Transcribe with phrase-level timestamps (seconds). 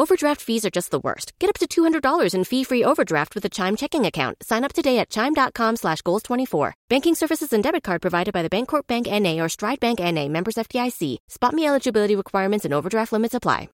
[0.00, 1.32] Overdraft fees are just the worst.
[1.40, 4.44] Get up to $200 in fee-free overdraft with a Chime checking account.
[4.44, 6.72] Sign up today at Chime.com slash Goals24.
[6.88, 9.40] Banking services and debit card provided by the Bancorp Bank N.A.
[9.40, 10.28] or Stride Bank N.A.
[10.28, 11.18] members FDIC.
[11.28, 13.70] Spot me eligibility requirements and overdraft limits apply.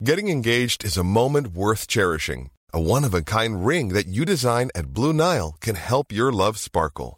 [0.00, 2.50] Getting engaged is a moment worth cherishing.
[2.72, 7.17] A one-of-a-kind ring that you design at Blue Nile can help your love sparkle.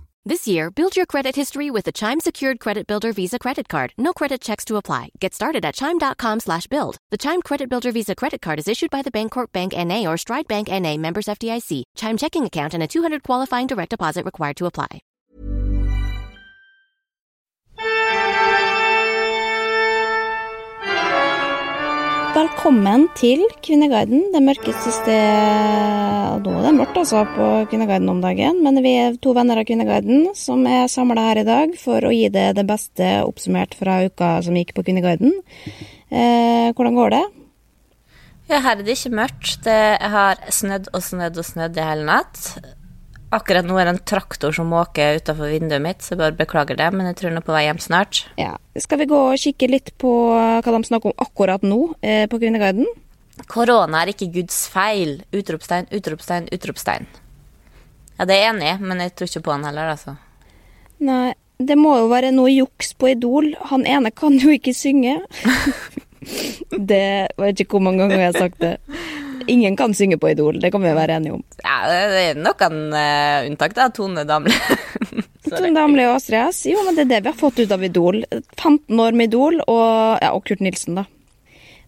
[0.23, 3.91] This year, build your credit history with the Chime Secured Credit Builder Visa Credit Card.
[3.97, 5.09] No credit checks to apply.
[5.19, 6.97] Get started at Chime.com slash build.
[7.09, 10.05] The Chime Credit Builder Visa Credit Card is issued by the Bancorp Bank N.A.
[10.05, 10.99] or Stride Bank N.A.
[10.99, 11.81] members FDIC.
[11.95, 14.99] Chime checking account and a 200 qualifying direct deposit required to apply.
[22.41, 28.63] Velkommen til Kvinneguiden, det mørkeste sted Nå er det mørkt altså på Kvinneguiden om dagen,
[28.65, 32.13] men vi er to venner av Kvinneguiden som er samla her i dag for å
[32.15, 35.35] gi det det beste oppsummert fra uka som gikk på Kvinneguiden.
[36.09, 37.23] Eh, hvordan går det?
[38.49, 39.59] Ja, her er det ikke mørkt.
[39.67, 39.79] Det
[40.15, 42.55] har snødd og snødd og snødd i hele natt.
[43.31, 46.75] Akkurat nå er det en traktor som måker utafor vinduet mitt, så jeg bare beklager
[46.75, 48.25] det, men jeg tror den er på vei hjem snart.
[48.35, 48.57] Ja.
[48.75, 52.41] Skal vi gå og kikke litt på hva de snakker om akkurat nå eh, på
[52.41, 52.89] Kvinneguiden?
[53.47, 55.21] Korona er ikke Guds feil!
[55.31, 57.07] Utropstegn, utropstegn, utropstegn.
[58.19, 60.17] Ja, det er jeg enig i, men jeg tror ikke på han heller, altså.
[61.01, 63.53] Nei, det må jo være noe juks på Idol.
[63.71, 65.21] Han ene kan jo ikke synge.
[66.91, 67.05] det
[67.39, 68.75] vet ikke hvor mange ganger jeg har sagt det.
[69.47, 71.43] Ingen kan synge på Idol, det kan vi være enige om.
[71.63, 73.87] Ja, det er noen uh, unntak, da.
[73.93, 74.53] Tone Damli.
[75.49, 76.65] Tone Damli og Astrid S.
[76.71, 78.21] Jo, men det er det vi har fått ut av Idol.
[78.59, 81.07] 15 år med Idol, og, ja, og Kurt Nilsen, da.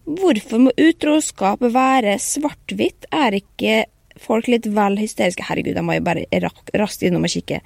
[0.04, 3.08] Hvorfor må utroskap være svart-hvitt?
[3.14, 3.84] Er ikke
[4.20, 5.46] folk litt vel hysteriske?
[5.48, 6.26] Herregud, jeg må jo bare
[6.76, 7.62] raskt innom og kikke.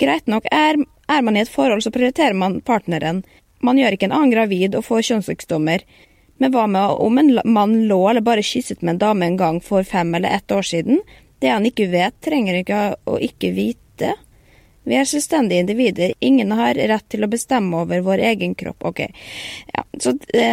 [0.00, 0.76] Greit nok, er,
[1.08, 3.24] er man i et forhold, så prioriterer man partneren.
[3.64, 5.84] Man gjør ikke en annen gravid og får kjønnssykdommer.
[6.40, 9.60] Men hva med om en mann lå eller bare kysset med en dame en gang
[9.60, 11.02] for fem eller ett år siden?
[11.40, 14.14] Det han ikke vet, trenger ikke å ikke vite.
[14.88, 16.14] Vi er selvstendige individer.
[16.24, 18.88] Ingen har rett til å bestemme over vår egen kropp.
[18.88, 19.02] Ok,
[19.74, 20.50] ja, så det,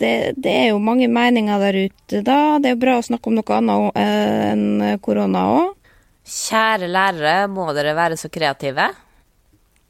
[0.00, 2.56] det, det er jo mange meninger der ute, da.
[2.56, 5.74] Det er jo bra å snakke om noe annet enn korona òg.
[6.26, 8.88] Kjære lærere, må dere være så kreative?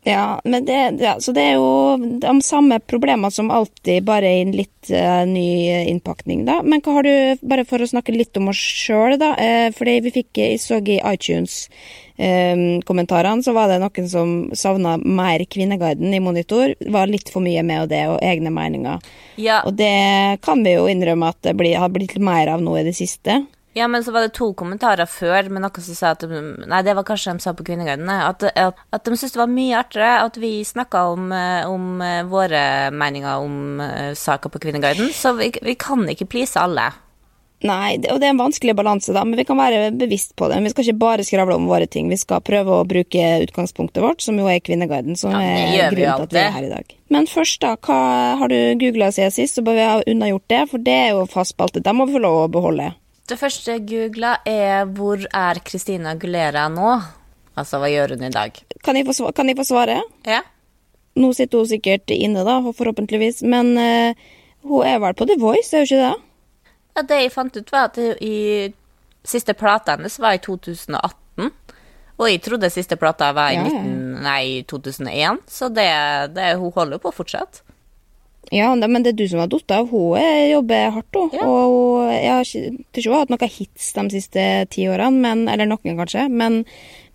[0.07, 4.45] Ja, men det, ja, så det er jo de samme problemene som alltid, bare i
[4.45, 6.63] en litt uh, ny innpakning, da.
[6.63, 9.35] Men hva har du, bare for å snakke litt om oss sjøl, da.
[9.35, 14.95] Uh, fordi vi fikk, jeg så i iTunes-kommentarene, uh, så var det noen som savna
[15.03, 16.79] mer Kvinneguiden i monitor.
[16.79, 19.03] Var litt for mye med og det, og egne meninger.
[19.43, 19.67] Ja.
[19.67, 22.87] Og det kan vi jo innrømme at det blir, har blitt mer av nå i
[22.87, 23.43] det siste.
[23.77, 26.79] Ja, men så var det to kommentarer før med noe som sa at de, Nei,
[26.87, 28.09] det var kanskje de sa på Kvinneguiden.
[28.09, 31.91] At, at, at, de syntes det var mye artigere at vi snakka om, eh, om,
[32.01, 35.13] eh, våre meninger om uh, saker på Kvinneguiden.
[35.13, 36.89] Så vi, vi kan ikke please alle.
[37.69, 40.59] Nei, og det er en vanskelig balanse, da, men vi kan være bevisst på det.
[40.65, 42.09] Vi skal ikke bare skravle om våre ting.
[42.13, 46.29] Vi skal prøve å bruke utgangspunktet vårt, som jo er Kvinneguiden, som ja, er grunnen
[46.29, 47.01] til at vi er her i dag.
[47.13, 48.03] Men først, da, hva
[48.41, 51.27] har du googla siden sist, så bør vi ha unnagjort det, for det er jo
[51.29, 51.85] fast spalte.
[51.85, 52.95] Det må vi få lov å beholde.
[53.27, 57.03] Det første jeg googla, er 'Hvor er Christina Gulera nå?'
[57.57, 58.53] Altså, hva gjør hun i dag?
[58.85, 60.03] Kan jeg få, kan jeg få svare?
[60.27, 60.43] Ja.
[61.17, 64.13] Nå sitter hun sikkert inne, da, forhåpentligvis, men uh,
[64.63, 66.15] hun er vel på The Voice, er hun ikke det?
[66.97, 68.73] Ja, det jeg fant ut, var at i
[69.25, 71.51] siste plata hennes var i 2018.
[72.17, 75.91] Og jeg trodde siste plata var i ja, 19, nei, 2001, så det,
[76.37, 77.63] det, hun holder på fortsatt.
[78.55, 79.89] Ja, men det er du som har datt av.
[79.91, 80.21] Hun
[80.51, 81.31] jobber hardt, hun.
[81.35, 81.47] Ja.
[81.47, 85.71] Og jeg tror ikke hun har hatt noen hits de siste ti årene, men, eller
[85.71, 86.29] noen kanskje.
[86.31, 86.63] Men,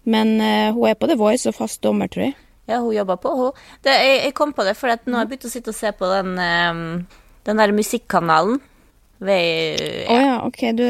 [0.03, 2.37] men uh, hun er på The Voice og fast dommer, tror jeg.
[2.69, 3.63] Ja, hun jobber på, hun.
[3.83, 5.91] Det, jeg, jeg, kom på det, for nå har jeg begynt å sitte og se
[5.95, 6.83] på den, um,
[7.47, 8.61] den der musikkanalen.
[9.21, 10.05] Å ja.
[10.09, 10.85] Oh, ja, ok, du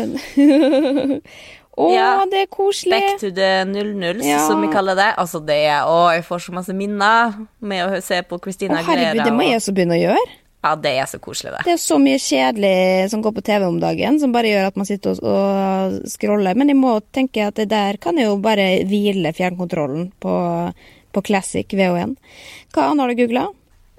[1.77, 2.25] Å, Ja.
[2.29, 2.91] det er koselig.
[2.99, 4.41] Back to the 00, Ja.
[4.47, 5.15] som vi kaller det.
[5.17, 9.23] Altså, det er Å, jeg får så masse minner med å se på Christina herregud,
[9.23, 10.37] det må jeg også begynne å gjøre.
[10.63, 11.63] Ja, det er så koselig, det.
[11.65, 14.75] Det er så mye kjedelig som går på TV om dagen, som bare gjør at
[14.77, 16.53] man sitter og, og scroller.
[16.55, 20.35] Men jeg må tenke at det der kan jeg jo bare hvile fjernkontrollen på,
[21.13, 22.13] på Classic VH1.
[22.75, 23.47] Hva annet har du googla?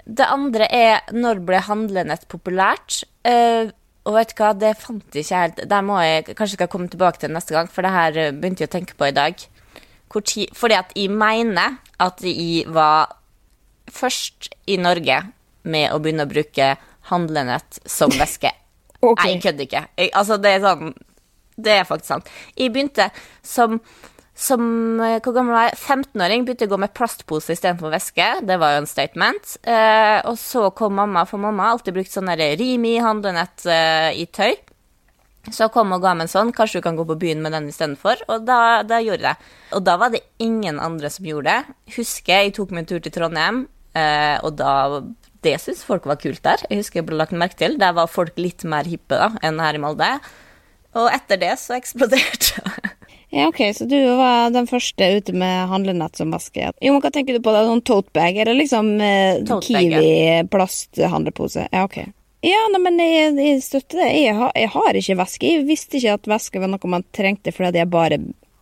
[0.07, 3.03] Det andre er når ble handlenett populært?
[3.27, 3.67] Eh,
[4.03, 6.91] og vet du hva, det fant jeg ikke helt Der må jeg kanskje skal komme
[6.91, 9.45] tilbake til neste gang, for det her eh, begynte jeg å tenke på i dag.
[10.13, 13.15] Ti, fordi at jeg mener at jeg var
[13.89, 15.23] først i Norge
[15.63, 16.73] med å begynne å bruke
[17.09, 18.51] handlenett som væske.
[18.99, 19.23] okay.
[19.23, 19.85] Nei, jeg kødder ikke.
[19.97, 20.93] Jeg, altså, det er sånn
[21.55, 22.29] Det er faktisk sant.
[22.57, 23.09] Jeg begynte
[23.45, 23.79] som
[24.33, 25.77] som eh, hvor gammel var jeg?
[25.77, 28.27] 15-åring begynte å gå med plastpose istedenfor væske.
[28.47, 29.57] Det var jo en statement.
[29.61, 34.25] Eh, og så kom mamma, for mamma har alltid brukt sånn Rimi handlenett eh, i
[34.25, 34.55] tøy.
[35.51, 37.67] Så kom og ga meg en sånn, kanskje du kan gå på byen med den
[37.69, 38.23] istedenfor.
[38.31, 39.51] Og da, da gjorde jeg det.
[39.75, 41.75] Og da var det ingen andre som gjorde det.
[41.97, 45.03] Husker jeg tok en tur til Trondheim, eh, og da
[45.43, 46.61] Det syntes folk var kult der.
[46.71, 47.75] Jeg husker jeg ble lagt merke til.
[47.75, 50.07] Der var folk litt mer hippe da, enn her i Molde.
[50.95, 52.93] Og etter det så eksploderte det.
[53.33, 56.67] Ja, ok, så du var den første ute med handlenett som vaske.
[56.85, 57.63] Jo, men hva tenker du på da?
[57.65, 58.37] Sånn totebag?
[58.43, 60.03] Eller liksom eh, bag, ja.
[61.87, 61.97] Ok.
[62.43, 64.09] Ja, nei, men jeg, jeg støtter det.
[64.19, 65.49] Jeg har, jeg har ikke væske.
[65.55, 68.19] Jeg visste ikke at væske var noe man trengte fordi jeg bare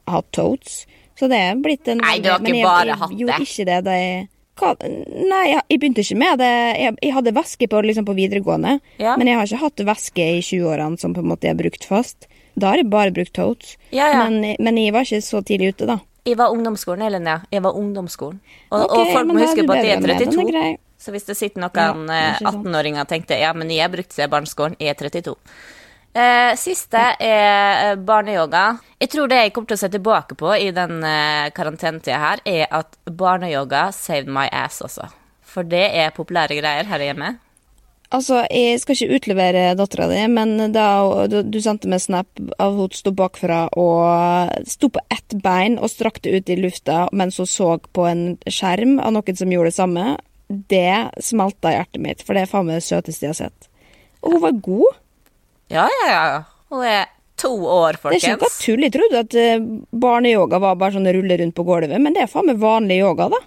[0.07, 0.85] har totes.
[1.19, 3.47] Så det er blitt en Nei, du har ikke jeg, bare jeg, hatt gjorde det.
[3.50, 4.21] ikke det da jeg
[4.62, 4.71] hva?
[4.85, 6.51] Nei, jeg, jeg begynte ikke med det.
[6.79, 9.15] Jeg, jeg hadde væske på, liksom på videregående, Ja.
[9.17, 11.88] men jeg har ikke hatt væske i 20-årene som på en måte jeg har brukt
[11.89, 12.27] fast.
[12.56, 13.75] Da har jeg bare brukt totes.
[13.95, 14.24] Ja, ja.
[14.30, 16.00] Men, men jeg var ikke så tidlig ute, da.
[16.27, 17.39] Jeg var ungdomsskolen, Elin, ja.
[17.50, 18.39] Jeg var ungdomsskolen.
[18.69, 20.50] Og, okay, og folk må huske på at jeg er bedre enn meg.
[20.51, 20.80] Den er 32.
[21.01, 22.65] Så hvis det sitter noen Ja, eh, ikke sant.
[22.68, 25.33] 18-åringer og tenkte ja, men jeg brukte seg barneskolen, jeg er 32.
[26.12, 28.65] Eh, siste er eh, barneyoga.
[29.00, 32.44] Jeg tror det jeg kommer til å se tilbake på i den eh, karantenetida her,
[32.45, 35.07] er at barneyoga saved my ass også.
[35.42, 37.38] For det er populære greier her hjemme.
[38.12, 40.88] Altså, jeg skal ikke utlevere dattera di, men da
[41.31, 46.34] du, sendte meg snap av hun sto bakfra og sto på ett bein og strakte
[46.34, 50.06] ut i lufta mens hun så på en skjerm av noen som gjorde det samme,
[50.48, 53.72] det smelta hjertet mitt, for det er faen meg det søteste jeg har sett.
[54.22, 55.00] Og hun var god.
[55.72, 56.44] Ja, ja, ja.
[56.72, 57.08] Hun er
[57.40, 58.22] to år, folkens.
[58.22, 58.86] Det er ikke noe tull.
[58.86, 59.63] Jeg trodde at eh,
[60.04, 63.31] barneyoga var bare sånn rulle rundt på gulvet, men det er faen meg vanlig yoga,
[63.31, 63.42] da.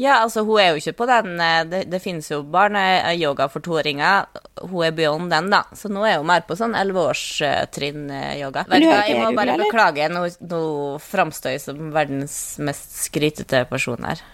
[0.00, 3.64] Ja, altså, hun er jo ikke på den eh, Det, det finnes jo barneyoga for
[3.64, 4.30] toåringer.
[4.62, 5.62] Hun er beyond den, da.
[5.76, 8.64] Så nå er hun mer på sånn elleveårstrinn-yoga.
[8.70, 10.08] Ikke jeg må bare beklage.
[10.12, 10.62] Nå, nå
[11.04, 14.24] framstår jeg som verdens mest skrytete person her.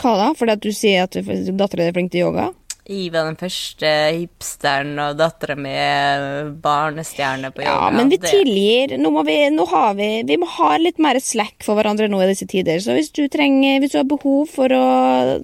[0.00, 0.32] Hva da?
[0.38, 2.48] Fordi at du sier at dattera di er flink til yoga?
[2.82, 7.78] Var den første hipsteren, og dattera mi er barnestjerne på jobb.
[7.78, 8.96] Ja, men vi tilgir.
[8.98, 12.18] Nå må vi, nå har vi, vi må ha litt mer slack for hverandre nå
[12.24, 12.82] i disse tider.
[12.82, 14.86] Så hvis du trenger, hvis du har behov for å,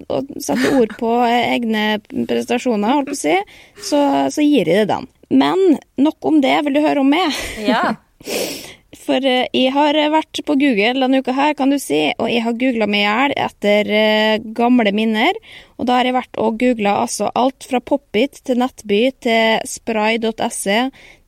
[0.03, 3.37] å sette ord på egne prestasjoner, holdt på å si,
[3.87, 4.03] så,
[4.35, 5.07] så gir jeg det den.
[5.29, 6.57] Men nok om det.
[6.67, 7.39] Vil du høre om meg?
[7.63, 7.95] Ja.
[9.09, 12.43] For eh, jeg har vært på Google denne uka her, kan du si, og jeg
[12.45, 15.39] har googla meg i hjel etter eh, gamle minner.
[15.81, 20.81] Og da har jeg vært og googla altså alt fra Pop-It til Nettby til spray.se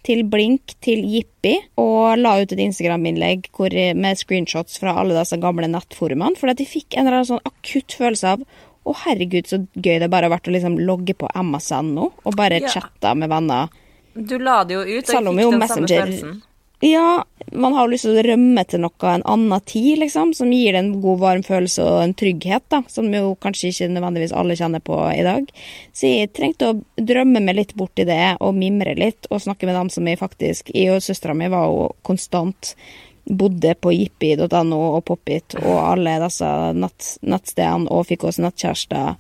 [0.06, 3.50] til Blink til Jippi, og la ut et Instagram-innlegg
[3.98, 7.46] med screenshots fra alle disse gamle nettforumene, fordi at jeg fikk en eller annen sånn
[7.46, 8.46] akutt følelse av
[8.82, 12.38] å herregud, så gøy det bare har vært å liksom logge på MSN nå, og
[12.38, 12.74] bare Ja.
[12.74, 13.70] chatte med venner.
[14.16, 16.42] Du la det jo ut, og jeg fikk den samme følelsen.
[16.84, 20.50] Ja, man har jo lyst til å rømme til noe en annen tid, liksom, som
[20.50, 24.34] gir det en god, varm følelse og en trygghet, da, som jo kanskje ikke nødvendigvis
[24.34, 25.52] alle kjenner på i dag.
[25.94, 29.70] Så jeg trengte å drømme meg litt bort i det, og mimre litt, og snakke
[29.70, 32.74] med dem som jeg faktisk Jeg og søstera mi var jo konstant
[33.30, 37.14] bodde på jippi.no og Pop-It og alle disse nett,
[37.94, 39.14] og fikk oss nettkjærester.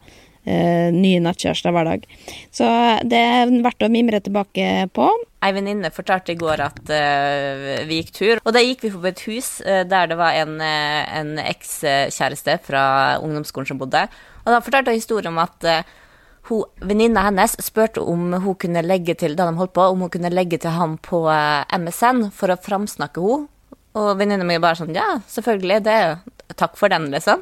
[0.45, 2.07] Eh, nye nattkjærester hver dag.
[2.53, 2.69] Så
[3.07, 5.10] det er verdt å mimre tilbake på.
[5.41, 9.10] Ei venninne fortalte i går at uh, vi gikk tur, og da gikk vi forbi
[9.10, 12.83] et hus uh, der det var en, uh, en ekskjæreste fra
[13.25, 14.05] ungdomsskolen som bodde.
[14.45, 15.89] Og da fortalte hun historien om at eh,
[16.50, 20.13] hun, venninna hennes spurte om hun kunne legge til da de holdt på, om hun
[20.13, 23.50] kunne legge til ham på eh, MSN for å framsnakke henne.
[23.91, 25.81] Og venninna mi bare sånn Ja, selvfølgelig.
[25.83, 25.95] Det,
[26.55, 27.41] takk for den, liksom.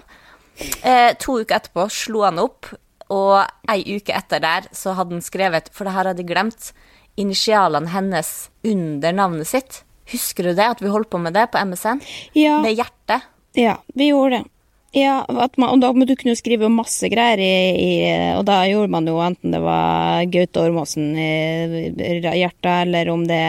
[0.82, 2.72] Eh, to uker etterpå slo han opp,
[3.10, 6.72] og ei uke etter der så hadde han skrevet, for det her hadde jeg glemt,
[7.20, 9.82] initialene hennes under navnet sitt.
[10.10, 12.01] Husker du det, at vi holdt på med det på MSN?
[12.38, 12.60] Ja.
[12.63, 13.28] Med hjertet.
[13.58, 14.46] Ja, vi gjorde det.
[14.91, 17.91] Ja, man, og da må du kunne skrive masse greier i, i
[18.39, 23.43] Og da gjorde man jo enten det var Gaute Ormåsen i hjertet, eller om det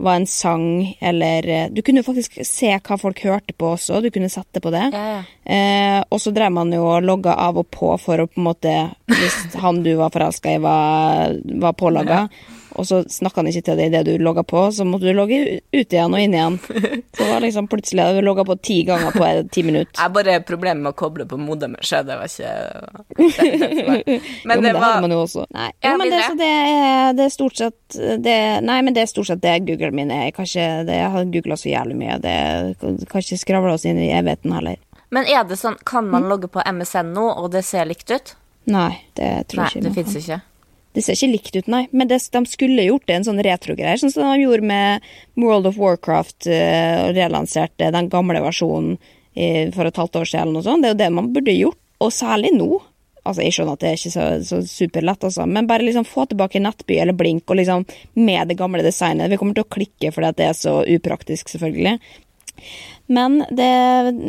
[0.00, 4.32] var en sang, eller Du kunne faktisk se hva folk hørte på også, du kunne
[4.32, 4.86] sette på det.
[4.96, 5.22] Ja, ja.
[5.44, 8.48] Eh, og så drev man jo og logga av og på for å på en
[8.48, 8.72] måte
[9.12, 12.24] Hvis han du var forelska i, var, var pålogga,
[12.76, 15.38] og så snakka han ikke til deg idet du logga på, så måtte du logge
[15.72, 16.58] ut igjen og inn igjen.
[16.60, 19.96] Så det var liksom plutselig hadde du logga på ti ganger på ti minutter.
[19.98, 22.54] Jeg bare problemet med å koble på modemet, skjedde, det var ikke
[23.16, 25.46] det, det for jo, men det var hadde man jo også.
[25.56, 28.96] Nei, Ja, jo, men det, så det, er, det er stort sett det, Nei, men
[28.96, 30.28] det er stort sett det Google min er.
[30.28, 32.18] Jeg, ikke, jeg har googla så jævlig mye.
[32.22, 32.36] Det
[32.80, 34.80] kan ikke skravle oss inn i evigheten heller.
[35.14, 38.34] Men er det sånn, kan man logge på MSN nå, og det ser likt ut?
[38.66, 39.84] Nei, det tror jeg ikke.
[39.86, 40.40] det fins ikke.
[40.96, 41.82] Det ser ikke likt ut, nei.
[41.92, 45.04] Men det, de skulle gjort det, en sånn retrogreier, sånn som de gjorde med
[45.36, 48.94] World of Warcraft eh, og relanserte den gamle versjonen
[49.34, 50.86] eh, for et halvt år siden eller noe sånt.
[50.86, 52.70] Det er jo det man burde gjort, og særlig nå.
[53.26, 56.24] Altså, Jeg skjønner at det er ikke så, så superlett, altså, men bare liksom få
[56.30, 57.84] tilbake Nettby eller Blink og liksom
[58.16, 59.28] med det gamle designet.
[59.28, 61.98] Vi kommer til å klikke fordi det er så upraktisk, selvfølgelig.
[63.08, 63.66] Men det,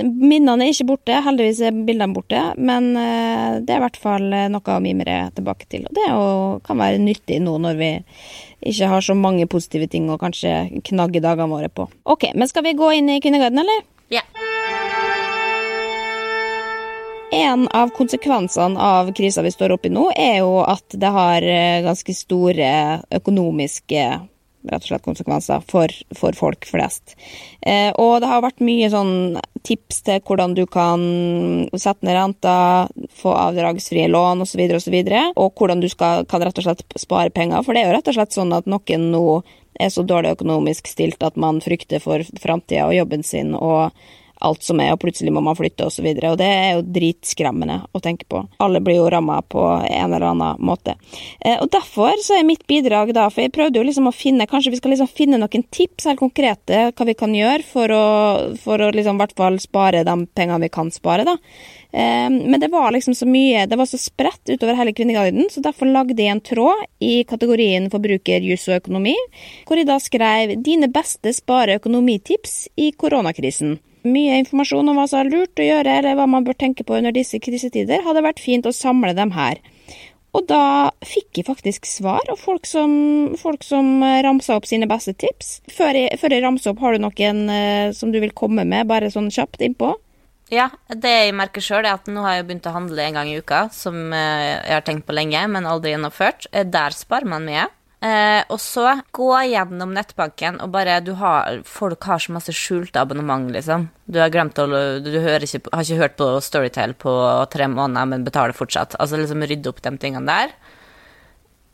[0.05, 1.15] minnene er ikke borte.
[1.25, 2.41] Heldigvis er bildene borte.
[2.61, 5.87] Men eh, det er i hvert fall eh, noe å mimre tilbake til.
[5.89, 7.89] Og det jo- kan være nyttig nå når vi
[8.69, 11.87] ikke har så mange positive ting å kanskje knagge dagene våre på.
[12.05, 13.81] Ok, men skal vi gå inn i Kvinneguiden, eller?
[14.13, 14.21] Ja.
[17.33, 21.81] En av konsekvensene av krisa vi står oppi nå, er jo at det har eh,
[21.85, 22.69] ganske store
[23.19, 24.05] økonomiske
[24.67, 27.15] rett og slett konsekvenser for, for folk flest.
[27.61, 29.37] Eh, og det har vært mye sånn
[29.67, 31.03] tips til hvordan du kan
[31.75, 32.57] sette ned renta,
[33.19, 36.83] få avdragsfrie lån osv., og, så videre, og hvordan du skal, kan rett og slett
[36.99, 37.63] spare penger.
[37.65, 39.25] For det er jo rett og slett sånn at noen nå
[39.77, 43.93] er så dårlig økonomisk stilt at man frykter for framtida og jobben sin og
[44.39, 46.05] alt som er, og plutselig må man flytte osv.
[46.05, 48.43] Og, så og det er jo dritskremmende å tenke på.
[48.63, 50.97] Alle blir jo ramma på en eller annen måte.
[51.39, 54.45] Eh, og derfor så er mitt bidrag da, for jeg prøvde jo liksom å finne
[54.47, 58.05] Kanskje vi skal liksom finne noen tips helt konkrete hva vi kan gjøre for å,
[58.61, 61.35] for å liksom i hvert fall spare de pengene vi kan spare, da.
[61.91, 65.63] Eh, men det var liksom så mye Det var så spredt utover hele Kvinneguiden, så
[65.63, 69.15] derfor lagde jeg en tråd i kategorien forbruker, juss og økonomi,
[69.67, 73.77] hvor jeg da skrev 'Dine beste spare økonomitips i koronakrisen'.
[74.07, 76.97] Mye informasjon om hva som er lurt å gjøre, eller hva man bør tenke på
[76.99, 79.59] under disse krisetider, hadde vært fint å samle dem her.
[80.37, 82.91] Og da fikk jeg faktisk svar av folk som,
[83.39, 85.61] folk som eh, ramsa opp sine beste tips.
[85.73, 88.89] Før jeg, før jeg ramser opp, har du noen eh, som du vil komme med,
[88.91, 89.95] bare sånn kjapt innpå?
[90.53, 93.31] Ja, det jeg merker sjøl, er at nå har jeg begynt å handle en gang
[93.31, 96.47] i uka, som eh, jeg har tenkt på lenge, men aldri gjennomført.
[96.53, 97.65] Eh, Der sparer man mye.
[97.97, 103.01] Eh, og så gå gjennom nettbanken og bare du har, Folk har så masse skjulte
[103.01, 103.87] abonnement, liksom.
[104.05, 104.67] Du har glemt å
[105.01, 107.13] Du ikke, har ikke hørt på Storytel på
[107.49, 108.93] tre måneder, men betaler fortsatt.
[109.01, 110.53] Altså liksom rydde opp de tingene der.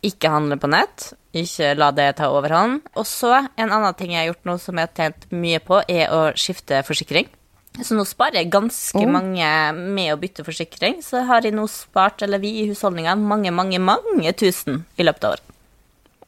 [0.04, 1.12] Ikke handle på nett.
[1.36, 2.82] Ikke la det ta overhånd.
[2.96, 5.80] Og så, en annen ting jeg har gjort nå som jeg har tjent mye på,
[5.88, 7.28] er å skifte forsikring.
[7.82, 9.10] Så nå sparer jeg ganske Oh.
[9.10, 11.02] mange med å bytte forsikring.
[11.02, 15.24] Så har jeg nå spart, eller vi i husholdningene, mange, mange, mange tusen i løpet
[15.24, 15.53] av året.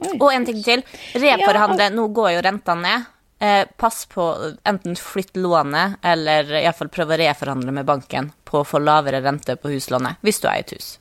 [0.00, 0.14] Oi.
[0.18, 0.82] Og en ting til.
[1.16, 1.90] Reforhandle.
[1.94, 3.12] Nå går jo rentene ned.
[3.38, 4.26] Eh, pass på
[4.64, 9.58] enten flytt lånet, eller iallfall prøve å reforhandle med banken på å få lavere rente
[9.60, 10.94] på huslånet, hvis du eier et hus.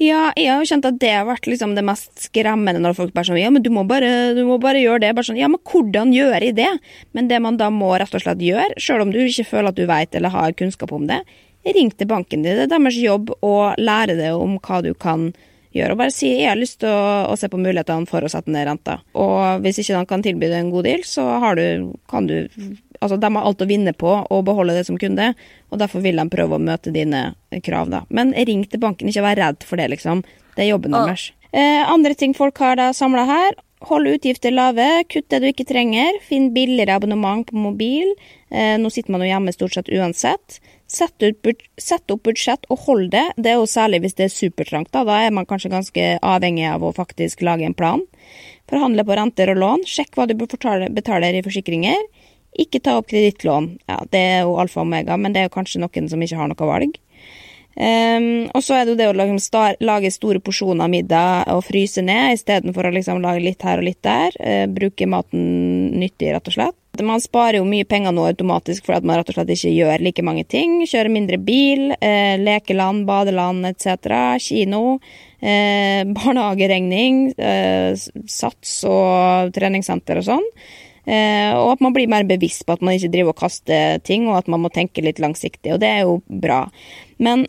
[0.00, 3.14] Ja, jeg har jo kjent at det har vært liksom det mest skremmende når folk
[3.16, 5.14] bare sånn Ja, men du må bare, du må bare gjøre det.
[5.16, 6.68] Bare sånn, ja, men hvordan gjør jeg det?
[7.16, 9.80] Men det man da må rett og slett gjøre, sjøl om du ikke føler at
[9.80, 11.22] du veit eller har kunnskap om det,
[11.64, 12.56] ring til banken din.
[12.56, 15.50] Det er deres jobb å lære deg om hva du kan gjøre.
[15.74, 18.52] Og bare si jeg har lyst til å, å se på mulighetene for å sette
[18.54, 19.00] ned renta.
[19.18, 22.36] Og hvis ikke de kan tilby deg en god deal, så har du, kan du
[23.04, 25.34] Altså, de har alt å vinne på å beholde det som kunde,
[25.68, 27.34] og derfor vil de prøve å møte dine
[27.66, 28.00] krav, da.
[28.08, 30.22] Men ring til banken, ikke vær redd for det, liksom.
[30.54, 31.26] Det er jobben Og- deres.
[31.52, 33.52] Eh, andre ting folk har da samla her.
[33.90, 38.14] Hold utgifter lave, kutt det du ikke trenger, finn billigere abonnement på mobil.
[38.50, 40.60] Eh, nå sitter man jo hjemme stort sett uansett.
[40.90, 43.24] Sett, ut, sett opp budsjett og hold det.
[43.40, 45.04] Det er jo særlig hvis det er supertrangt, da.
[45.08, 48.04] Da er man kanskje ganske avhengig av å faktisk lage en plan.
[48.70, 49.86] Forhandle på renter og lån.
[49.88, 52.04] Sjekk hva du betaler i forsikringer.
[52.60, 53.72] Ikke ta opp kredittlån.
[53.90, 56.38] Ja, det er jo alfa og omega, men det er jo kanskje noen som ikke
[56.38, 57.00] har noe valg.
[57.76, 62.02] Ehm, og så er det jo det å sta- lage store porsjoner middag og fryse
[62.02, 64.34] ned, istedenfor å liksom lage litt her og litt der.
[64.38, 66.80] Uh, bruke maten nyttig, rett og slett.
[67.02, 70.04] Man sparer jo mye penger nå automatisk fordi at man rett og slett ikke gjør
[70.06, 70.78] like mange ting.
[70.86, 75.00] Kjører mindre bil, uh, lekeland, badeland etc., kino,
[75.42, 77.92] uh, barnehageregning, eh,
[78.30, 80.50] sats og treningssenter og sånn.
[81.04, 84.38] Og at man blir mer bevisst på at man ikke driver og kaster ting, og
[84.38, 86.62] at man må tenke litt langsiktig, og det er jo bra.
[87.20, 87.44] Men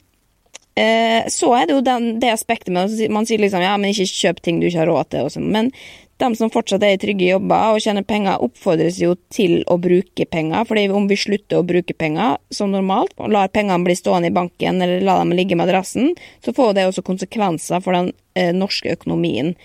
[1.32, 4.42] så er det jo den, det aspektet med man sier liksom ja, men ikke kjøp
[4.44, 5.48] ting du ikke har råd til, og sånn.
[5.54, 5.70] Men
[6.18, 10.26] de som fortsatt er i trygge jobber og tjener penger, oppfordres jo til å bruke
[10.32, 10.64] penger.
[10.66, 14.36] fordi om vi slutter å bruke penger som normalt, og lar pengene bli stående i
[14.36, 18.54] banken eller lar dem ligge i madrassen, så får det også konsekvenser for den eh,
[18.56, 19.56] norske økonomien.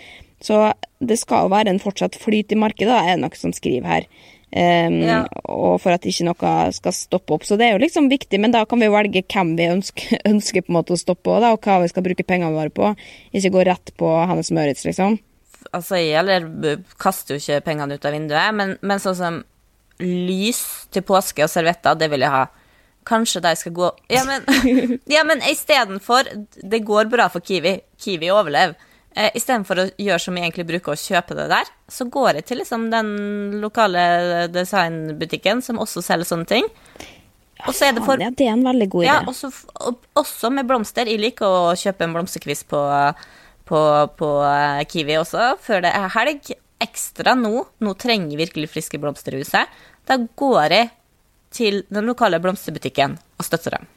[0.42, 3.86] Så det skal jo være en fortsatt flyt i markedet, er det noe som skriver
[3.86, 4.10] her.
[4.50, 5.20] Um, Ja.
[5.46, 7.44] Og for at ikke noe skal stoppe opp.
[7.46, 10.66] Så det er jo liksom viktig, men da kan vi velge hvem vi ønsker, ønsker
[10.66, 12.94] på en måte å stoppe, og, da, og hva vi skal bruke pengene våre på.
[13.32, 15.18] Ikke gå rett på Hannes Møritz, liksom.
[15.70, 19.42] Altså, jeg eller kaster jo ikke pengene ut av vinduet, men, men sånn som
[20.00, 22.46] lys til påske og servietter, det vil jeg ha.
[23.06, 24.44] Kanskje de skal gå Ja, men,
[25.14, 26.26] ja, men istedenfor
[26.60, 27.78] Det går bra for Kiwi.
[27.96, 28.76] Kiwi overlever.
[29.16, 32.46] Eh, Istedenfor å gjøre som jeg egentlig bruker, å kjøpe det der, så går jeg
[32.50, 33.08] til liksom den
[33.62, 36.68] lokale designbutikken som også selger sånne ting.
[37.66, 39.10] Og så er det for Ja, det er en veldig god idé.
[39.10, 39.50] ja, også,
[40.16, 41.10] også med blomster.
[41.10, 42.80] Jeg liker å kjøpe en blomsterkvist på,
[43.68, 43.80] på,
[44.16, 46.54] på eh, Kiwi også, før det er helg.
[46.80, 47.66] Ekstra nå.
[47.84, 49.68] Nå trenger jeg virkelig friske blomster i huset.
[50.08, 50.90] Da går jeg
[51.52, 53.88] til den lokale blomsterbutikken og støtter dem.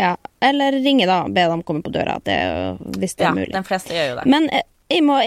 [0.00, 1.22] Ja, eller ringe, da.
[1.28, 2.40] Be dem komme på døra, det,
[2.98, 3.50] hvis det er mulig.
[3.50, 4.28] Ja, den de fleste gjør jo det.
[4.32, 5.20] Men eh, jeg må,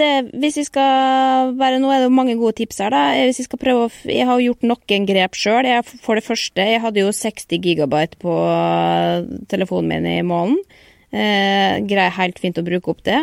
[0.00, 0.10] det,
[0.40, 3.02] hvis vi skal være Nå er det jo mange gode tips her, da.
[3.16, 5.68] Eh, Hvis vi skal prøve å Jeg har gjort noen grep sjøl.
[6.04, 10.62] For det første, jeg hadde jo 60 gigabyte på eh, telefonen min i måneden.
[11.10, 13.18] Eh, greier helt fint å bruke opp det.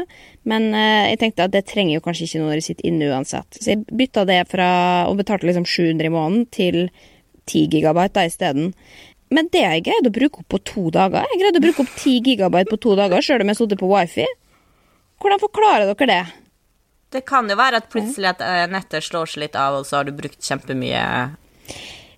[0.48, 3.58] Men eh, jeg tenkte at det trenger jo kanskje ikke når jeg sitter inne uansett.
[3.58, 4.70] Så jeg bytta det fra
[5.10, 6.82] og betalte liksom 700 i måneden til
[7.48, 8.74] 10 gigabyte da isteden.
[9.34, 11.28] Men det jeg greid å bruke opp på to dager.
[11.34, 13.90] Jeg greide å bruke opp 10 gigabyte på to dager sjøl om jeg satt på
[13.92, 14.28] wifi.
[15.22, 16.22] Hvordan forklarer dere det?
[17.18, 20.00] Det kan jo være at plutselig at eh, nettet slår seg litt av, og så
[20.00, 21.04] har du brukt kjempemye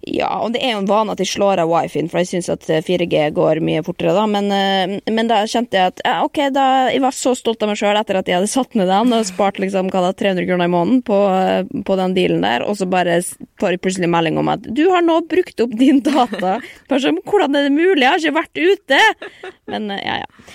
[0.08, 2.48] Ja, og det er jo en vane at jeg slår av wifien, for jeg syns
[2.54, 4.24] at 4G går mye fortere, da.
[4.32, 7.72] Men, eh, men da kjente jeg at ja, OK, da Jeg var så stolt av
[7.72, 10.48] meg sjøl etter at jeg hadde satt ned den og spart liksom, hva da, 300
[10.48, 13.20] kroner i måneden på, eh, på den dealen der, og så bare
[13.60, 16.58] får jeg plutselig melding om at du har nå brukt opp din data.
[16.88, 18.06] Bare sånn, hvordan er det mulig?
[18.06, 19.54] Jeg har ikke vært ute!
[19.68, 20.54] Men eh, ja, ja.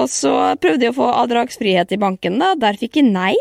[0.00, 0.32] Og så
[0.62, 2.54] prøvde jeg å få avdragsfrihet i banken, da.
[2.58, 3.34] Der fikk jeg nei.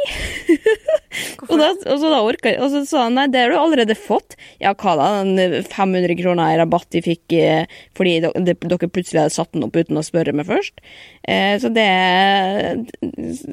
[1.47, 3.57] og, da, og så da orka jeg Og så sa han nei, det har du
[3.57, 4.35] allerede fått.
[4.61, 5.07] Ja, hva da?
[5.25, 9.77] Den 500 kroner i rabatt de fikk eh, fordi dere plutselig hadde satt den opp
[9.79, 10.83] uten å spørre meg først.
[11.23, 11.87] Eh, så det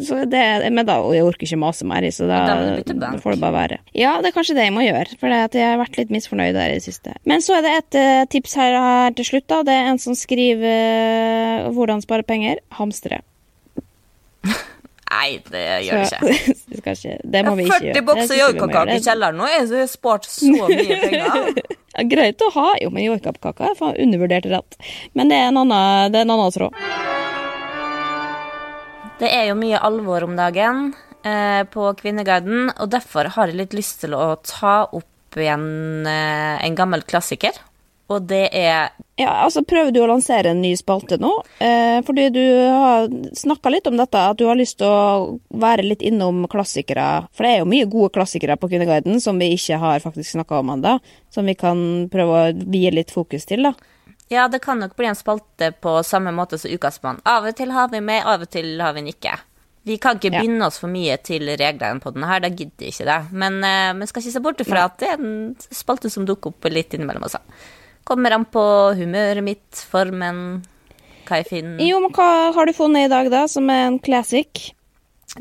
[0.05, 0.43] Så det
[0.73, 2.43] Men da jeg orker ikke mase mer, så da,
[2.87, 3.79] Da får det bare være.
[3.97, 6.75] Ja, det er kanskje det jeg må gjøre, for jeg har vært litt misfornøyd der
[6.75, 7.17] i det siste.
[7.29, 9.63] Men så er det et eh, tips her, her til slutt, da.
[9.67, 12.61] Det er en som skriver eh, hvordan spare penger.
[12.79, 13.23] Hamstre.
[15.07, 16.55] Nei, det gjør det ikke.
[16.71, 17.17] det skal ikke.
[17.35, 17.95] Det må vi ikke gjøre.
[17.95, 18.97] 40 bokser Det synes jeg vi må joikakake gjøre.
[18.97, 19.49] i kjelleren nå.
[19.53, 21.61] Jeg har spart så mye penger.
[21.97, 24.79] Ja, greit å ha, jo, men joikakaker er faen undervurdert rett.
[25.17, 26.81] Men det er en annen, det er en annen tråd.
[29.17, 30.91] Det er jo mye alvor om dagen
[31.25, 36.59] eh, på Kvinneguiden, og derfor har jeg litt lyst til å ta opp igjen eh,
[36.67, 37.57] en gammel klassiker.
[38.09, 41.31] Og det er Ja, altså Prøver du å lansere en ny spalte nå?
[41.65, 45.87] Eh, fordi du har snakka litt om dette, at du har lyst til å være
[45.87, 47.27] litt innom klassikere.
[47.33, 50.61] For det er jo mye gode klassikere på Kvinneguiden som vi ikke har faktisk snakka
[50.61, 50.99] om ennå.
[51.33, 51.81] Som vi kan
[52.13, 53.73] prøve å vie litt fokus til, da.
[54.29, 57.23] Ja, det kan nok bli en spalte på samme måte som Ukasmann.
[57.25, 59.37] Av og til har vi med, av og til har vi den ikke.
[59.87, 60.41] Vi kan ikke Ja.
[60.43, 63.33] binde oss for mye til reglene på denne her, da gidder jeg ikke det.
[63.33, 66.51] Men eh, vi skal ikke se bort ifra at det er en spalte som dukker
[66.51, 67.39] opp litt innimellom også.
[68.07, 68.63] Kommer an på
[68.95, 70.61] humøret mitt, formen,
[71.27, 71.83] hva jeg finner.
[71.83, 74.69] Jo, men hva har du funnet i dag, da, som er en classic?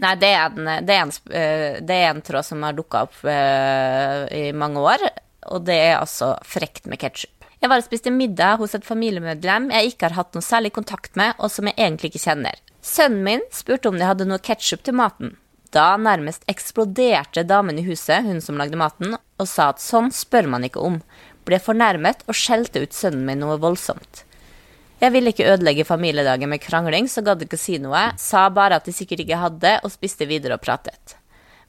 [0.01, 3.06] Nei, det er en, det er en, eh, det er en tråd som har dukka
[3.06, 5.06] opp uh, i mange år,
[5.54, 7.32] og det er altså frekt med ketsjup.
[7.62, 11.15] Jeg var og spiste middag hos et familiemedlem jeg ikke har hatt noe særlig kontakt
[11.17, 12.60] med, og som jeg egentlig ikke kjenner.
[12.86, 15.38] Sønnen min spurte om de hadde noe ketsjup til maten.
[15.73, 20.47] Da nærmest eksploderte damen i huset, hun som lagde maten, og sa at sånn spør
[20.54, 20.99] man ikke om.
[21.45, 24.23] Ble fornærmet og skjelte ut sønnen min noe voldsomt.
[25.01, 28.88] Jeg ville ikke ødelegge familiedagen med krangling, så gadd ikke si noe, sa bare at
[28.88, 31.17] de sikkert ikke hadde, og spiste videre og pratet.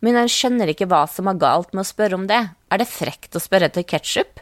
[0.05, 2.39] Men han skjønner ikke hva som er galt med å spørre om det.
[2.71, 4.41] Er det frekt å spørre etter ketsjup?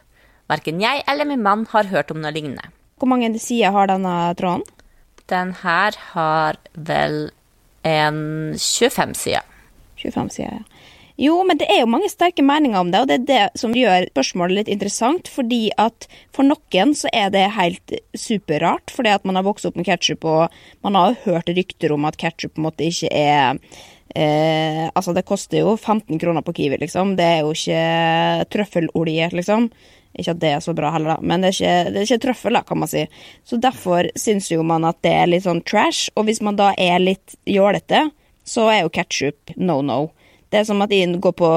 [0.51, 2.69] Verken jeg eller min mann har hørt om noe lignende.
[3.01, 4.67] Hvor mange sider har denne tråden?
[5.33, 7.31] Den her har vel
[7.89, 8.19] en
[8.61, 9.47] 25 sider.
[10.03, 10.83] 25 sider, ja.
[11.17, 13.75] Jo, men det er jo mange sterke meninger om det, og det er det som
[13.77, 15.31] gjør spørsmålet litt interessant.
[15.31, 19.79] Fordi at for noen så er det helt superrart, fordi at man har vokst opp
[19.79, 20.55] med ketsjup, og
[20.87, 23.61] man har jo hørt rykter om at ketsjup på en måte ikke er
[24.15, 27.15] eh, Altså, det koster jo 15 kroner på Kiwi, liksom.
[27.19, 29.71] Det er jo ikke trøffelolje, liksom.
[30.19, 32.25] Ikke at det er så bra heller, da, men det er ikke, det er ikke
[32.27, 33.07] trøffel, da, kan man si.
[33.47, 36.73] Så derfor syns jo man at det er litt sånn trash, og hvis man da
[36.75, 38.09] er litt jålete,
[38.47, 40.03] så er jo ketsjup no no.
[40.55, 41.49] Det er som at de går på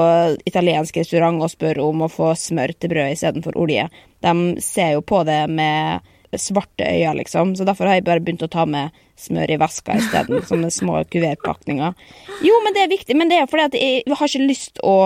[0.50, 3.84] italiensk restaurant og spør om å få smør til brød istedenfor olje.
[4.26, 8.42] De ser jo på det med svarte øyne, liksom, så derfor har jeg bare begynt
[8.42, 11.94] å ta med smør i veska isteden, sånne små kuvertpakninger.
[12.42, 14.96] Jo, men det er viktig, men det er fordi at jeg har ikke lyst å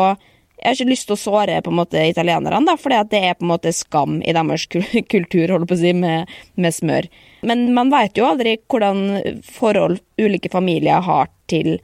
[0.62, 3.20] jeg har ikke lyst til å såre på en måte italienerne, da, fordi at det
[3.26, 4.64] er på en måte skam i deres
[5.12, 7.10] kultur holder på å si, med, med smør.
[7.44, 9.02] Men man vet jo aldri hvordan
[9.42, 11.74] forhold ulike familier har til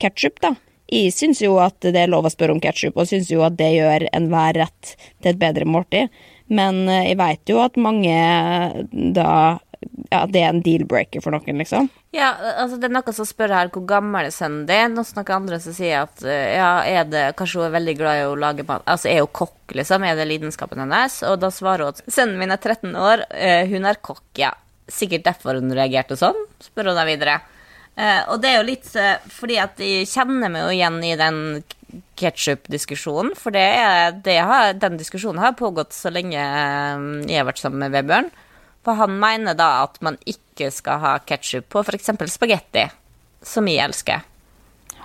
[0.00, 0.38] ketsjup.
[0.88, 3.58] Jeg syns jo at det er lov å spørre om ketsjup, og syns jo at
[3.58, 6.12] det gjør enhver rett til et bedre måltid.
[6.48, 8.18] Men eh, jeg veit jo at mange
[9.14, 9.30] da
[10.10, 11.88] ja, det er en deal-breaker for noen, liksom.
[12.14, 15.18] Ja, altså det er noen som spør her hvor gammel er sønnen din, og så
[15.18, 18.24] noen andre som sier at eh, ja, er det Kanskje hun er veldig glad i
[18.26, 20.06] å lage mat Altså er hun kokk, liksom?
[20.06, 21.20] Er det lidenskapen hennes?
[21.28, 24.54] Og da svarer hun at sønnen min er 13 år, eh, hun er kokk, ja.
[24.88, 27.38] Sikkert derfor hun reagerte sånn, spør hun da videre.
[27.98, 28.88] Eh, og det er jo litt
[29.34, 31.40] fordi at jeg kjenner meg jo igjen i den
[32.18, 37.62] ketsjup-diskusjonen, for det er, det har, den diskusjonen har pågått så lenge jeg har vært
[37.62, 38.30] sammen med Vebjørn.
[38.86, 42.12] For han mener da at man ikke skal ha ketsjup på f.eks.
[42.32, 42.86] spagetti,
[43.44, 44.26] som jeg elsker.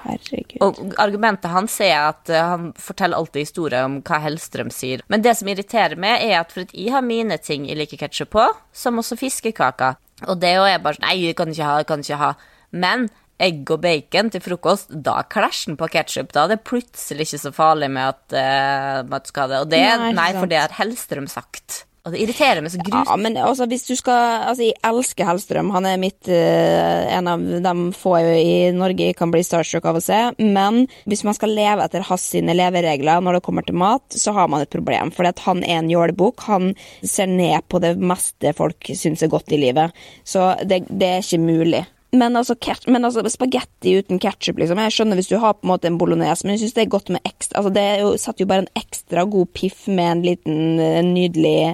[0.03, 0.57] Herregud.
[0.63, 5.03] Og argumentet hans er at han forteller alltid historier om hva Hellstrøm sier.
[5.11, 8.01] Men det som irriterer meg, er at for at jeg har mine ting jeg liker
[8.03, 9.99] ketsjup på, som også fiskekaker.
[10.27, 12.33] Og det er jo bare sånn Nei, jeg kan ikke ha, jeg kan ikke ha.
[12.73, 13.07] Men
[13.43, 16.33] egg og bacon til frokost, da klasjer den på ketsjup.
[16.35, 19.63] Da er det plutselig ikke så farlig med at, uh, at du skal ha det.
[19.65, 21.83] Og det, nei, nei for det har Hellstrøm sagt.
[22.03, 23.07] Og det irriterer meg så grusomt.
[23.07, 25.69] Ja, men altså, hvis du skal Altså, jeg elsker Hellstrøm.
[25.71, 29.99] Han er mitt uh, en av de få i Norge jeg kan bli starstruck av
[29.99, 30.19] å se.
[30.43, 34.35] Men hvis man skal leve etter hans sine leveregler når det kommer til mat, så
[34.35, 35.15] har man et problem.
[35.15, 36.43] For han er en jålebukk.
[36.51, 39.95] Han ser ned på det meste folk syns er godt i livet.
[40.27, 41.85] Så det, det er ikke mulig.
[42.13, 44.81] Men altså, altså spagetti uten ketsjup, liksom.
[44.85, 46.91] Jeg skjønner hvis du har på en måte en bolognese, men jeg syns det er
[46.93, 50.81] godt med ekstra Altså, det setter jo bare en ekstra god piff med en liten
[50.83, 51.73] en nydelig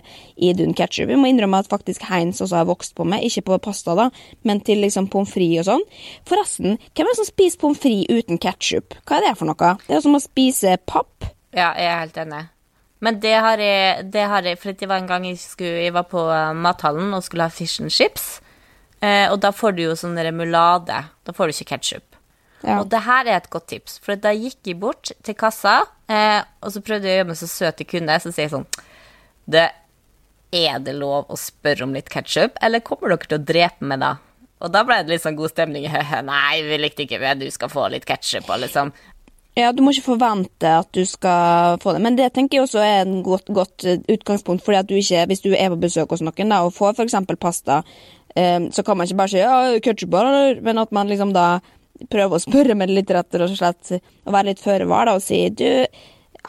[0.49, 1.09] idun ketsjup.
[1.09, 4.09] Vi må innrømme at faktisk Heinz også har vokst på meg, ikke på pasta, da,
[4.47, 5.87] men til liksom pommes frites og sånn.
[6.29, 8.99] Forresten, hvem er det som spiser pommes frites uten ketsjup?
[9.03, 9.75] Hva er det for noe?
[9.87, 11.29] Det er som å spise papp.
[11.55, 12.43] Ja, jeg er helt enig.
[12.99, 15.95] Men det har jeg, det har jeg For det var en gang jeg, skulle, jeg
[15.95, 18.41] var på uh, mathallen og skulle ha fish and chips.
[18.99, 21.03] Eh, og da får du jo sånn remulade.
[21.23, 22.19] Da får du ikke ketsjup.
[22.61, 22.81] Ja.
[22.81, 25.77] Og det her er et godt tips, for da gikk jeg bort til kassa,
[26.11, 28.55] eh, og så prøvde jeg å gjøre meg så søt jeg kunne, så sier jeg
[28.57, 28.67] sånn
[29.47, 29.69] det,
[30.51, 34.01] Er det lov å spørre om litt ketsjup, eller kommer dere til å drepe meg
[34.01, 34.15] da?
[34.59, 35.85] Og da ble det litt sånn god stemning.
[36.33, 38.91] Nei, vi likte ikke det, du skal få litt ketsjup og liksom
[39.57, 41.99] ja, du må ikke forvente at du skal få det.
[42.05, 45.43] Men det tenker jeg også er en godt, godt utgangspunkt, fordi at du ikke, hvis
[45.43, 47.17] du er på besøk hos noen da, og får f.eks.
[47.41, 47.81] pasta
[48.71, 50.15] så kan man ikke bare si ja, ketsjup,
[50.63, 51.59] men at man liksom da
[52.07, 55.47] prøver å spørre med litt rett og slett, og være litt føre var og si
[55.51, 55.67] du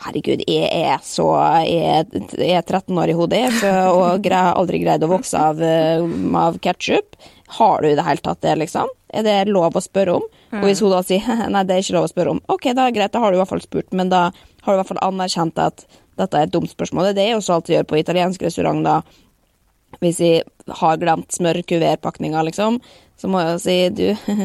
[0.01, 1.27] Herregud, jeg er så
[1.67, 2.07] Jeg,
[2.47, 6.05] er 13 år i hodet så, og har aldri greid å vokse av, uh,
[6.39, 7.19] av ketsjup.
[7.59, 8.93] Har du i det hele tatt det, liksom?
[9.11, 10.29] Er det lov å spørre om?
[10.53, 10.61] Mm.
[10.61, 12.87] Og hvis hun da sier nei, det er ikke lov å spørre om, ok, da
[12.87, 14.93] er greit, da har du i hvert fall spurt, men da har du i hvert
[14.93, 15.85] fall anerkjent at
[16.21, 17.11] dette er et dumt spørsmål.
[17.11, 19.01] Det er det jeg også alltid gjør på italiensk restaurant, da
[19.99, 20.45] hvis jeg
[20.81, 22.79] har glemt smør-kuvertpakninga, liksom,
[23.19, 24.07] så må jeg jo si du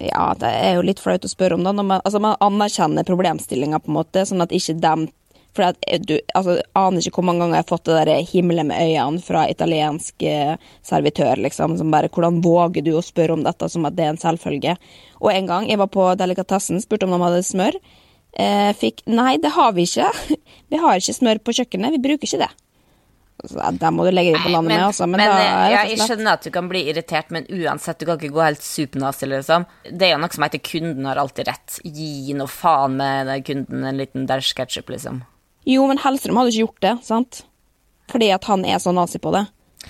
[0.00, 1.74] Ja, det er jo litt flaut å spørre om, det.
[1.76, 5.08] Man, altså, man anerkjenner problemstillinga, på en måte, sånn at ikke dem
[5.54, 8.64] for at du altså, aner ikke hvor mange ganger jeg har fått det der himle
[8.66, 13.44] med øynene fra italiensk eh, servitør, liksom, som bare 'Hvordan våger du å spørre om
[13.44, 14.76] dette som at det er en selvfølge?'
[15.22, 17.78] Og en gang jeg var på delikatessen, spurte om de hadde smør.
[18.34, 20.10] Eh, fikk 'Nei, det har vi ikke.
[20.70, 21.92] Vi har ikke smør på kjøkkenet.
[21.92, 22.63] Vi bruker ikke det'.
[23.42, 25.08] Der må du legge det på landet med, altså.
[25.10, 28.06] Men, men da er ja, Jeg skjønner at du kan bli irritert, men uansett, du
[28.06, 29.66] kan ikke gå helt supernazi, liksom.
[29.90, 31.80] Det er jo noe som heter 'kunden har alltid rett'.
[31.84, 35.24] Gi noe faen med kunden en liten dash ketchup, liksom.
[35.66, 37.42] Jo, men Hellstrøm hadde ikke gjort det, sant?
[38.12, 39.46] Fordi at han er så nazi på det.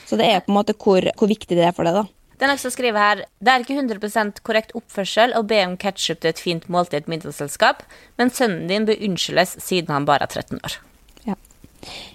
[0.07, 2.07] Så det er på en måte hvor, hvor viktig det er for det, da.
[2.42, 6.33] Noen som skriver her Det er ikke 100% korrekt oppførsel å be om ketsjup til
[6.33, 7.85] et fint måltid i et middagsselskap,
[8.18, 10.80] men sønnen din bør unnskyldes siden han bare er 13 år.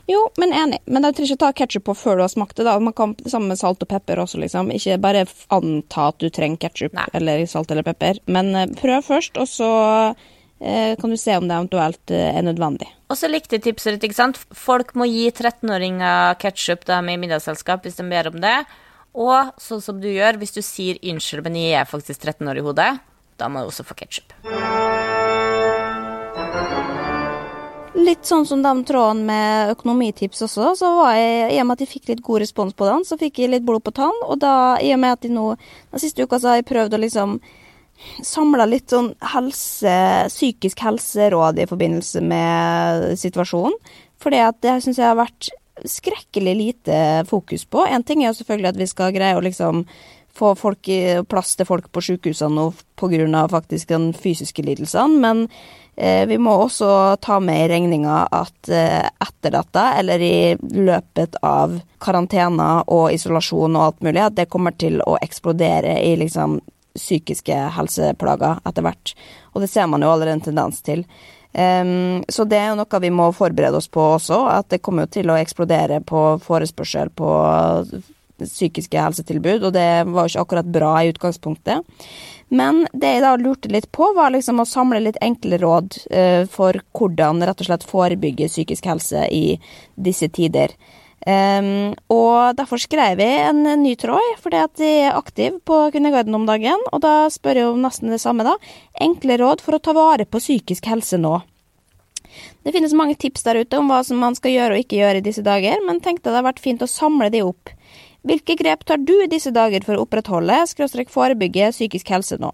[0.10, 0.80] Jo, men enig.
[0.86, 2.66] Men jeg trenger ikke ta ketsjup på før du har smakt det.
[2.68, 2.78] da.
[2.80, 4.72] Man kan Sammen med salt og pepper også, liksom.
[4.74, 8.22] Ikke bare anta at du trenger ketsjup eller salt eller pepper.
[8.28, 9.70] Men uh, prøv først, og så
[10.62, 12.88] eh, kan du se om det eventuelt eh, er nødvendig.
[13.10, 14.40] Og så likte tipset ditt, ikke sant.
[14.56, 18.58] Folk må gi 13-åringer ketsjup med middagsselskap hvis de ber om det.
[19.20, 22.62] Og sånn som du gjør, hvis du sier 'unnskyld, men jeg er faktisk 13 år
[22.62, 23.00] i hodet',
[23.38, 24.34] da må du også få ketsjup.
[28.00, 31.84] Litt sånn som de trådene med økonomitips også, så var jeg, i og med at
[31.84, 34.16] jeg fikk litt god respons på den, så fikk jeg litt blod på tann.
[34.26, 35.48] Og da, i og med at jeg nå
[35.92, 37.40] Den siste uka så har jeg prøvd å liksom
[38.24, 39.96] samla litt sånn helse,
[40.32, 43.76] psykisk helseråd i forbindelse med situasjonen.
[44.20, 45.52] For det syns jeg har vært
[45.88, 47.86] skrekkelig lite fokus på.
[47.88, 49.86] En ting er jo selvfølgelig at vi skal greie å liksom
[50.36, 50.90] få folk,
[51.30, 53.48] plass til folk på sykehusene pga.
[53.48, 55.48] faktisk den fysiske lidelsene, men
[55.96, 61.36] eh, vi må også ta med i regninga at eh, etter dette, eller i løpet
[61.42, 66.60] av karantener og isolasjon og alt mulig, at det kommer til å eksplodere i liksom
[66.96, 69.14] psykiske helseplager etter hvert.
[69.54, 71.06] Og det ser man jo allerede en tendens til.
[71.50, 75.10] Um, så det er jo noe vi må forberede oss på også, at det kommer
[75.10, 77.30] til å eksplodere på forespørsel på
[78.48, 82.06] psykiske helsetilbud, og det var jo ikke akkurat bra i utgangspunktet.
[82.50, 86.46] Men det jeg da lurte litt på, var liksom å samle litt enkle råd uh,
[86.50, 89.60] for hvordan rett og slett forebygge psykisk helse i
[89.96, 90.74] disse tider.
[91.28, 96.36] Um, og derfor skrev jeg en ny tråd, fordi at jeg er aktiv på Kvinneguiden
[96.38, 96.82] om dagen.
[96.94, 98.56] Og da spør jeg om nesten det samme, da.
[99.04, 101.38] Enkle råd for å ta vare på psykisk helse nå.
[102.64, 105.22] Det finnes mange tips der ute om hva som man skal gjøre og ikke gjøre
[105.22, 107.72] i disse dager, men tenkte det hadde vært fint å samle de opp.
[108.28, 112.52] Hvilke grep tar du i disse dager for å opprettholde, skråstrek forebygge, psykisk helse nå?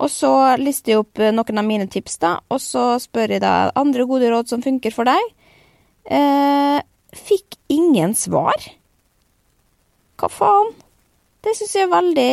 [0.00, 3.72] Og så lister jeg opp noen av mine tips, da, og så spør jeg deg
[3.80, 5.32] andre gode råd som funker for deg.
[6.04, 6.78] Eh,
[7.10, 8.54] Fikk ingen svar.
[10.20, 10.68] Hva faen?
[11.40, 12.30] Det syns jeg er veldig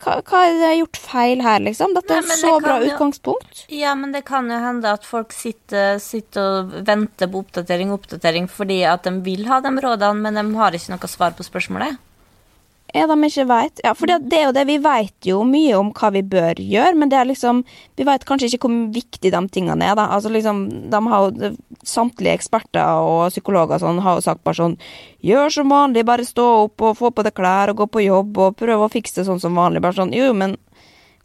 [0.00, 1.92] hva, hva har jeg gjort feil her, liksom?
[1.96, 3.64] Dette er et så bra jo, utgangspunkt.
[3.76, 8.00] Ja, men det kan jo hende at folk sitter, sitter og venter på oppdatering og
[8.00, 11.44] oppdatering fordi at de vil ha de rådene, men de har ikke noe svar på
[11.44, 12.00] spørsmålet.
[12.94, 13.80] Ja, de ikke veit.
[13.84, 16.58] Ja, for det, det, er jo det, vi veit jo mye om hva vi bør
[16.58, 17.62] gjøre, men det er liksom
[17.98, 20.08] Vi veit kanskje ikke hvor viktig de tingene er, da.
[20.16, 21.52] Altså liksom, de har jo
[21.86, 24.74] Samtlige eksperter og psykologer sånn har jo sagt bare sånn
[25.24, 28.40] Gjør som vanlig, bare stå opp og få på deg klær og gå på jobb
[28.40, 29.82] og prøve å fikse det sånn som vanlig.
[29.84, 30.56] Bare sånn Jo, men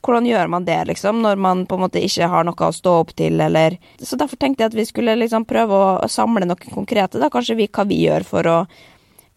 [0.06, 2.92] hvordan gjør man det, liksom, når man på en måte ikke har noe å stå
[3.02, 6.60] opp til, eller Så derfor tenkte jeg at vi skulle liksom prøve å samle noe
[6.62, 8.60] konkrete, da, kanskje vi, hva vi gjør for å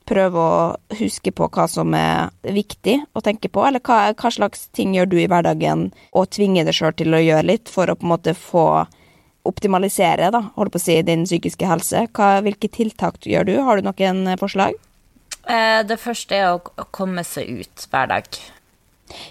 [0.09, 4.69] prøve å huske på hva som er viktig å tenke på, eller hva, hva slags
[4.77, 7.97] ting gjør du i hverdagen og tvinger deg sjøl til å gjøre litt for å
[7.99, 8.69] på en måte få
[9.49, 12.05] optimalisere, da, holde på å si, din psykiske helse.
[12.17, 13.55] Hva, hvilke tiltak gjør du?
[13.65, 14.77] Har du noen forslag?
[15.49, 18.29] Eh, det første er å komme seg ut hver dag.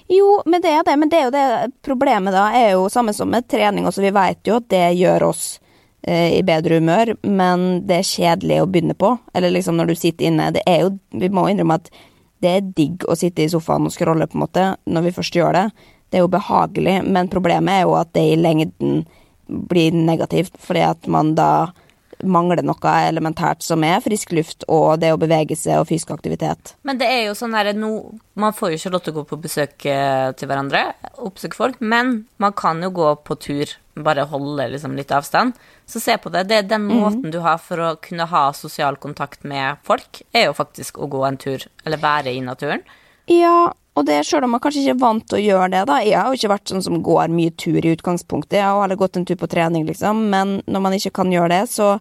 [0.09, 0.95] Jo, men det er det.
[0.97, 3.85] Men det er jo det problemet, da, er jo samme som med trening.
[3.85, 5.45] Også vi vet jo at det gjør oss
[6.07, 9.09] i bedre humør, men det er kjedelig å begynne på.
[9.35, 10.51] Eller liksom når du sitter inne.
[10.55, 11.89] Det er jo Vi må innrømme at
[12.43, 15.35] det er digg å sitte i sofaen og scrolle, på en måte, når vi først
[15.35, 15.65] gjør det.
[16.07, 19.01] Det er jo behagelig, men problemet er jo at det i lengden
[19.47, 21.71] blir negativt, fordi at man da
[22.23, 26.73] mangler noe elementært som er frisk luft og det å bevege seg og fysisk aktivitet.
[26.87, 29.25] Men det er jo sånn her no, Man får jo ikke lov til å gå
[29.31, 30.83] på besøk eh, til hverandre,
[31.25, 35.57] oppsøke folk, men man kan jo gå på tur, bare holde liksom litt avstand.
[35.89, 36.45] Så se på det.
[36.49, 37.01] Det er den mhm.
[37.01, 37.33] måten mm.
[37.33, 41.25] du har for å kunne ha sosial kontakt med folk, er jo faktisk å gå
[41.25, 42.85] en tur, eller være i naturen.
[43.27, 45.97] Ja, og det sjøl om man kanskje ikke er vant til å gjøre det, da.
[46.05, 48.99] Jeg har jo ikke vært sånn som går mye tur i utgangspunktet, jeg har heller
[48.99, 51.95] gått en tur på trening, liksom, men når man ikke kan gjøre det, så,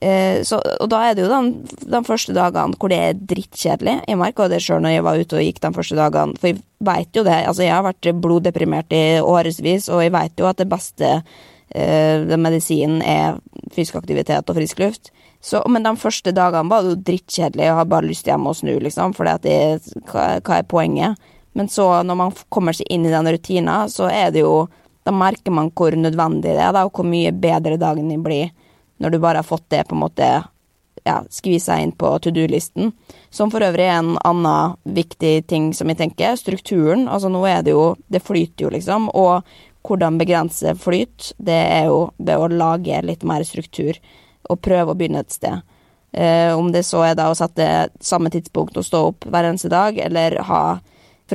[0.00, 3.96] eh, så Og da er det jo de, de første dagene hvor det er drittkjedelig.
[4.08, 6.62] Jeg merka det sjøl når jeg var ute og gikk de første dagene, for jeg
[6.80, 7.40] veit jo det.
[7.46, 11.10] Altså, jeg har vært bloddeprimert i årevis, og jeg veit jo at det beste
[11.74, 13.36] eh, medisinen er
[13.74, 15.12] fysisk aktivitet og frisk luft.
[15.44, 18.56] Så, men de første dagene var det jo drittkjedelig, jeg har bare lyst hjem og
[18.56, 21.20] snu, liksom, for hva, hva er poenget?
[21.54, 24.66] Men så, når man kommer seg inn i den rutina, så er det jo
[25.04, 28.54] Da merker man hvor nødvendig det er, da, og hvor mye bedre dagen din blir
[28.96, 30.28] når du bare har fått det på en måte
[31.04, 32.92] ja, skvisa inn på to do-listen.
[33.30, 36.38] Som for øvrig er en annen viktig ting som jeg tenker.
[36.40, 37.04] Strukturen.
[37.08, 39.10] Altså nå er det jo Det flyter jo, liksom.
[39.12, 39.44] Og
[39.84, 44.00] hvordan begrense flyt, det er jo ved å lage litt mer struktur.
[44.48, 45.60] Og prøve å begynne et sted.
[46.14, 49.68] Eh, om det så er da å sette samme tidspunkt og stå opp hver eneste
[49.72, 50.64] dag, eller ha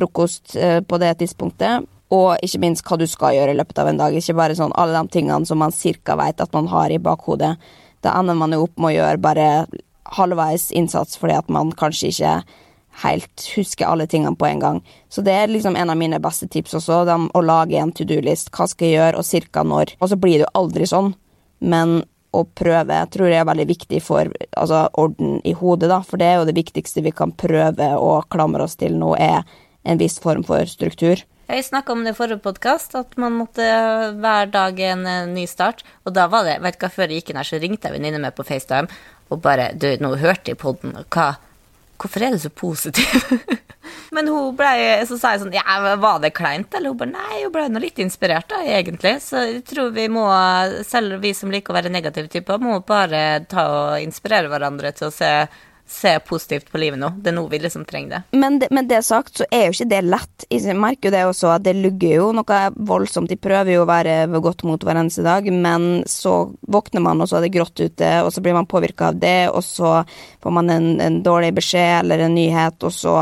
[0.00, 1.86] frokost eh, på det tidspunktet.
[2.10, 4.16] Og ikke minst hva du skal gjøre i løpet av en dag.
[4.16, 7.54] Ikke bare sånn alle de tingene som man cirka vet at man har i bakhodet.
[8.02, 9.46] Da ender man jo opp med å gjøre bare
[10.16, 12.34] halvveis innsats fordi at man kanskje ikke
[13.04, 14.80] helt husker alle tingene på en gang.
[15.08, 18.04] Så det er liksom en av mine beste tips også, de, å lage en to
[18.08, 18.50] do-list.
[18.54, 19.94] Hva skal jeg gjøre, og cirka når.
[20.00, 21.14] Og så blir det jo aldri sånn,
[21.60, 26.00] men å prøve tror jeg er veldig viktig for altså, orden i hodet, da.
[26.06, 29.42] For det er jo det viktigste vi kan prøve å klamre oss til nå, er
[29.82, 31.22] en viss form for struktur.
[31.50, 33.64] Jeg snakka om det i forrige podkast, at man måtte
[34.22, 35.82] hver dag en eh, ny start.
[36.06, 37.96] Og da var det, vet du hva, før jeg gikk inn her, så ringte jeg
[37.96, 38.86] venninne mi på FaceTime
[39.30, 41.32] og bare Du, nå hørte jeg podden, hva
[42.00, 43.26] Hvorfor er du så positiv?
[44.14, 44.70] Men hun ble,
[45.06, 46.72] så sa jeg sånn Ja, var det kleint?
[46.74, 49.18] Eller hun bare Nei, hun ble nå litt inspirert, da, egentlig.
[49.24, 50.24] Så jeg tror vi må,
[50.86, 55.10] selv vi som liker å være negative typer, må bare ta og inspirere hverandre til
[55.10, 55.32] å se
[55.90, 57.08] se positivt på livet nå.
[57.18, 58.38] Det er nå vi liksom trenger det.
[58.38, 58.68] Men, det.
[58.70, 60.44] men det sagt, så er jo ikke det lett.
[60.48, 63.30] Jeg merker jo det også at det lugger jo noe voldsomt.
[63.30, 66.34] De prøver jo å være godt mot hver eneste dag, men så
[66.70, 69.50] våkner man, og så er det grått ute, og så blir man påvirka av det,
[69.50, 69.96] og så
[70.42, 73.16] får man en, en, dårlig beskjed eller en nyhet, og så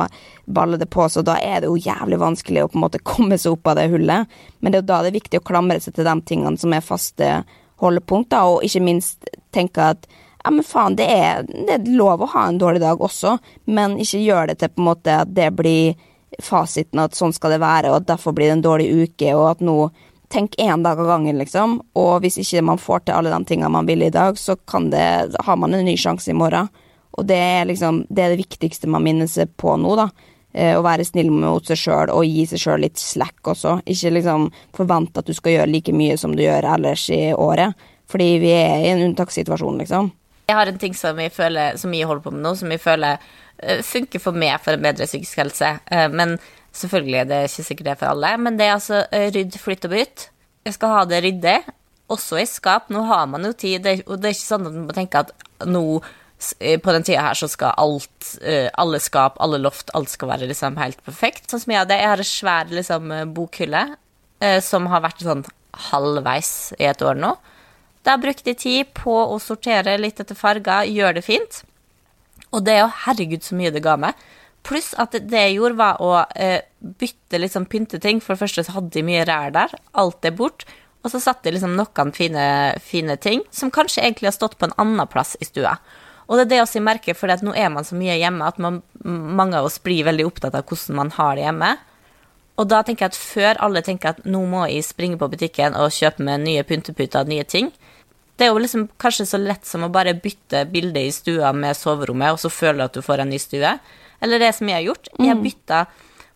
[0.44, 3.40] baller det på, så da er det jo jævlig vanskelig å på en måte komme
[3.40, 4.38] seg opp av det hullet.
[4.61, 6.76] Men det er jo da det er viktig å klamre seg til de tingene som
[6.76, 7.33] er faste
[7.81, 10.09] holdepunkt, da, og ikke minst tenke at
[10.44, 13.98] ja, men faen, det er, det er lov å ha en dårlig dag også, men
[14.01, 15.98] ikke gjør det til på en måte at det blir
[16.44, 19.51] fasiten, at sånn skal det være, og at derfor blir det en dårlig uke, og
[19.55, 19.81] at nå
[20.29, 23.70] Tenk én dag av gangen, liksom, og hvis ikke man får til alle de tingene
[23.72, 26.68] man vil i dag, så kan det, har man en ny sjanse i morgen.
[27.16, 30.11] Og det er liksom det, er det viktigste man minner seg på nå, da.
[30.53, 33.79] Eh, å være snill mot seg sjøl og gi seg sjøl litt slack også.
[33.88, 37.88] Ikke liksom forvente at du skal gjøre like mye som du gjør ellers i året.
[38.09, 40.12] Fordi vi er i en unntakssituasjon, liksom.
[40.48, 42.80] Jeg har en ting som jeg, føler, som jeg holder på med nå, som jeg
[42.80, 45.74] føler uh, funker for meg for en bedre psykisk helse.
[45.92, 46.38] Uh, men
[46.72, 48.30] selvfølgelig det er ikke sikkert det er for alle.
[48.40, 50.24] Men det er altså uh, rydd, flytt og bytt.
[50.64, 51.58] Jeg skal ha det ryddig,
[52.08, 52.88] også i skap.
[52.94, 55.37] Nå har man jo tid, og det er ikke sånn at man må tenke at
[55.68, 55.84] nå
[56.38, 58.28] på den tida her så skal alt,
[58.78, 61.48] alle skap, alle loft, alt skal være liksom helt perfekt.
[61.50, 61.96] Sånn som jeg hadde.
[61.98, 63.80] Jeg har en svær liksom, bokhylle
[64.62, 65.42] som har vært sånn
[65.90, 67.32] halvveis i et år nå.
[68.08, 71.62] Da brukte jeg tid på å sortere litt etter farger, gjøre det fint.
[72.56, 74.16] Og det er jo herregud så mye det ga meg.
[74.64, 78.22] Pluss at det jeg gjorde, var å eh, bytte liksom pynteting.
[78.24, 79.74] For det første så hadde de mye ræl der.
[80.00, 80.64] Alt er bort.
[81.04, 82.46] Og så satt de liksom noen fine,
[82.82, 85.76] fine, ting som kanskje egentlig har stått på en annen plass i stua.
[86.28, 88.58] Og det er det også jeg merker, for nå er man så mye hjemme at
[88.60, 91.70] man, mange av oss blir veldig opptatt av hvordan man har det hjemme.
[92.58, 95.76] Og da tenker jeg at før alle tenker at nå må jeg springe på butikken
[95.78, 97.70] og kjøpe meg nye pynteputer og nye ting,
[98.38, 101.74] det er jo liksom kanskje så lett som å bare bytte bilde i stua med
[101.77, 103.72] soverommet, og så føler du at du får en ny stue.
[104.22, 105.11] Eller det som jeg har gjort.
[105.16, 105.42] Jeg har mm.
[105.42, 105.81] bytta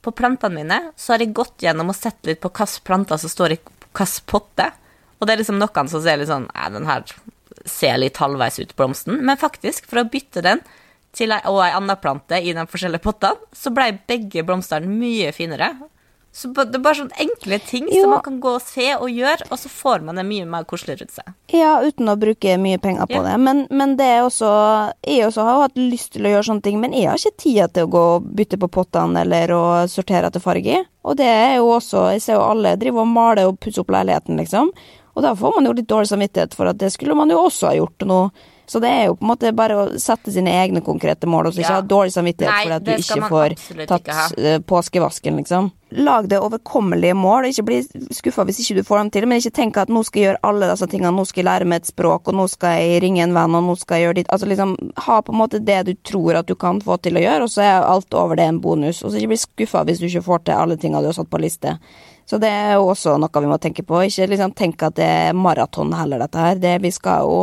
[0.02, 3.30] på plantene mine, så har jeg gått gjennom og sett litt på hvilke planter som
[3.30, 4.66] står i hvilken potte.
[5.20, 7.06] Og det er liksom noen som ser litt sånn Nei, den her
[7.68, 9.20] ser litt halvveis ut, blomsten.
[9.22, 10.62] Men faktisk, for å bytte den
[11.14, 15.30] til ei, og ei anna plante i de forskjellige pottene, så ble begge blomstene mye
[15.36, 15.70] finere.
[16.32, 18.06] Så det er bare sånne enkle ting jo.
[18.06, 20.64] som man kan gå og se og gjøre, og så får man det mye mer
[20.68, 21.34] koselig rundt seg.
[21.52, 23.24] Ja, uten å bruke mye penger på ja.
[23.26, 23.34] det.
[23.44, 24.48] Men, men, det er også
[25.04, 27.76] Jeg også har hatt lyst til å gjøre sånne ting, men jeg har ikke tid
[27.76, 30.80] til å gå og bytte på pottene eller å sortere etter farge.
[31.04, 33.92] Og det er jo også Jeg ser jo alle driver og maler og pusser opp
[33.92, 34.72] leiligheten, liksom.
[35.12, 37.68] Og da får man jo litt dårlig samvittighet for at det skulle man jo også
[37.68, 38.22] ha gjort nå.
[38.72, 41.58] Så det er jo på en måte bare å sette sine egne konkrete mål, og
[41.58, 41.74] ikke ja.
[41.76, 43.54] ha dårlig samvittighet Nei, for at du ikke får
[43.90, 45.68] tatt ikke eh, påskevasken, liksom.
[45.96, 47.80] Lag det overkommelige mål, ikke bli
[48.14, 50.42] skuffa hvis ikke du får dem til, men ikke tenk at nå skal jeg gjøre
[50.48, 53.24] alle disse tingene, nå skal jeg lære meg et språk, og nå skal jeg ringe
[53.24, 54.76] en venn, og nå skal jeg gjøre ditt Altså liksom,
[55.06, 57.52] ha på en måte det du tror at du kan få til å gjøre, og
[57.52, 60.24] så er alt over det en bonus, og så ikke bli skuffa hvis du ikke
[60.30, 61.76] får til alle tingene du har satt på liste.
[62.24, 63.98] Så det er jo også noe vi må tenke på.
[64.06, 66.60] Ikke liksom tenke at det er maraton heller, dette her.
[66.62, 67.40] Det, vi skal jo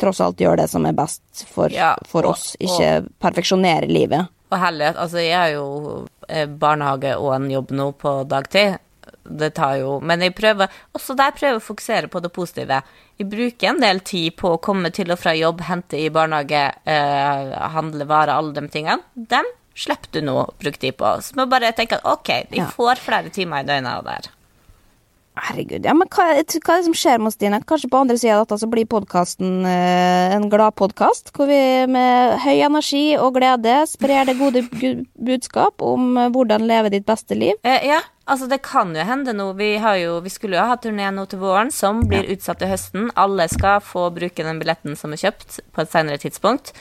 [0.00, 4.32] tross alt gjøre det som er best for, ja, for oss, ikke og, perfeksjonere livet.
[4.50, 5.68] Og herlighet, altså jeg har jo
[6.28, 8.78] eh, barnehage og en jobb nå på dagtid.
[9.26, 12.80] Det tar jo Men jeg prøver også der prøver jeg å fokusere på det positive.
[13.18, 16.62] Jeg bruker en del tid på å komme til og fra jobb, hente i barnehage,
[16.86, 19.02] eh, handle varer, alle de tingene.
[19.14, 21.16] Dem slipper du nå å bruke tid på.
[21.22, 24.35] Så må bare tenke at ok, de får flere timer i døgnet av det her.
[25.36, 26.44] Herregud, ja, men hva, hva, er
[26.80, 27.58] det som skjer med oss, Stine?
[27.68, 31.60] Kanskje på andre sida av dette så blir podkasten eh, en gladpodkast, hvor vi
[31.92, 34.64] med høy energi og glede sprer det gode
[35.28, 37.60] budskap om eh, hvordan leve ditt beste liv?
[37.68, 39.50] Eh, ja, altså det kan jo hende nå.
[39.60, 42.32] Vi, jo, vi skulle jo ha turné nå til våren, som blir ja.
[42.32, 43.10] utsatt til høsten.
[43.20, 46.72] Alle skal få bruke den billetten som er kjøpt, på et senere tidspunkt.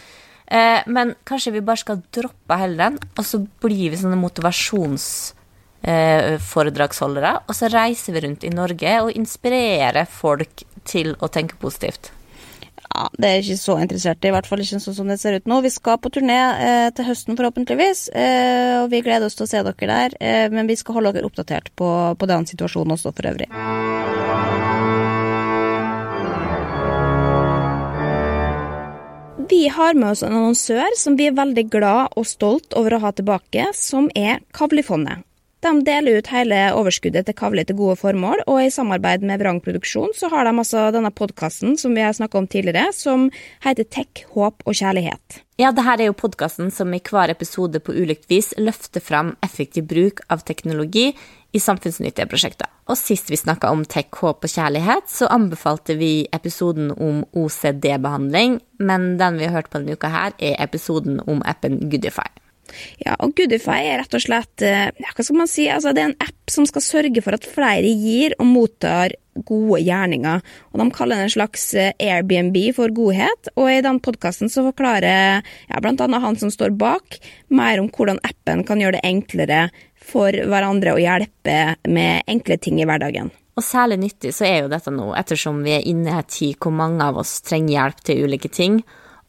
[0.47, 5.09] Eh, men kanskje vi bare skal droppe hele den, og så blir vi sånne motivasjons
[5.85, 7.37] eh, foredragsholdere.
[7.45, 12.11] Og så reiser vi rundt i Norge og inspirerer folk til å tenke positivt.
[12.95, 15.17] Ja, det er jeg ikke så interessert i, i hvert fall ikke sånn som det
[15.19, 15.59] ser ut nå.
[15.65, 19.51] Vi skal på turné eh, til høsten, forhåpentligvis, eh, og vi gleder oss til å
[19.51, 20.15] se dere der.
[20.21, 23.49] Eh, men vi skal holde dere oppdatert på, på den situasjonen også, for øvrig.
[29.45, 33.03] Vi har med oss en annonsør som vi er veldig glad og stolt over å
[33.03, 35.25] ha tilbake, som er Kavlifondet.
[35.65, 39.57] De deler ut hele overskuddet til Kavli til gode formål, og i samarbeid med Vrang
[39.65, 43.31] Produksjon så har de altså denne podkasten som vi har snakka om tidligere, som
[43.65, 45.39] heter Tech, håp og kjærlighet.
[45.57, 49.33] Ja, det her er jo podkasten som i hver episode på ulikt vis løfter fram
[49.41, 51.07] effektiv bruk av teknologi
[51.55, 52.69] i samfunnsnyttige prosjekter.
[52.85, 58.59] Og sist vi snakka om tech, håp og kjærlighet, så anbefalte vi episoden om OCD-behandling,
[58.77, 62.29] men den vi har hørt på denne uka her, er episoden om appen Goodify.
[63.03, 66.11] Ja, og Goodify er rett og slett ja, hva skal man si, altså det er
[66.11, 70.43] en app som skal sørge for at flere gir og mottar gode gjerninger.
[70.71, 75.81] Og De kaller det en slags Airbnb for godhet, og i den podkasten forklarer ja,
[75.81, 79.65] annet han som står bak, mer om hvordan appen kan gjøre det enklere
[80.05, 83.31] for hverandre å hjelpe med enkle ting i hverdagen.
[83.55, 86.57] Og særlig nyttig så er jo dette nå, ettersom vi er inne i en tid
[86.59, 88.81] hvor mange av oss trenger hjelp til ulike ting,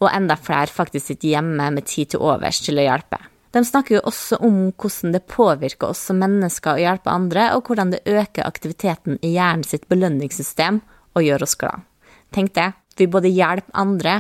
[0.03, 3.21] og enda flere faktisk sitter hjemme med tid til overs til å hjelpe.
[3.57, 7.71] De snakker jo også om hvordan det påvirker oss som mennesker å hjelpe andre, og
[7.71, 10.83] hvordan det øker aktiviteten i hjernen sitt belønningssystem
[11.17, 11.87] og gjør oss glad.
[12.37, 14.17] Tenk det, vi både hjelper andre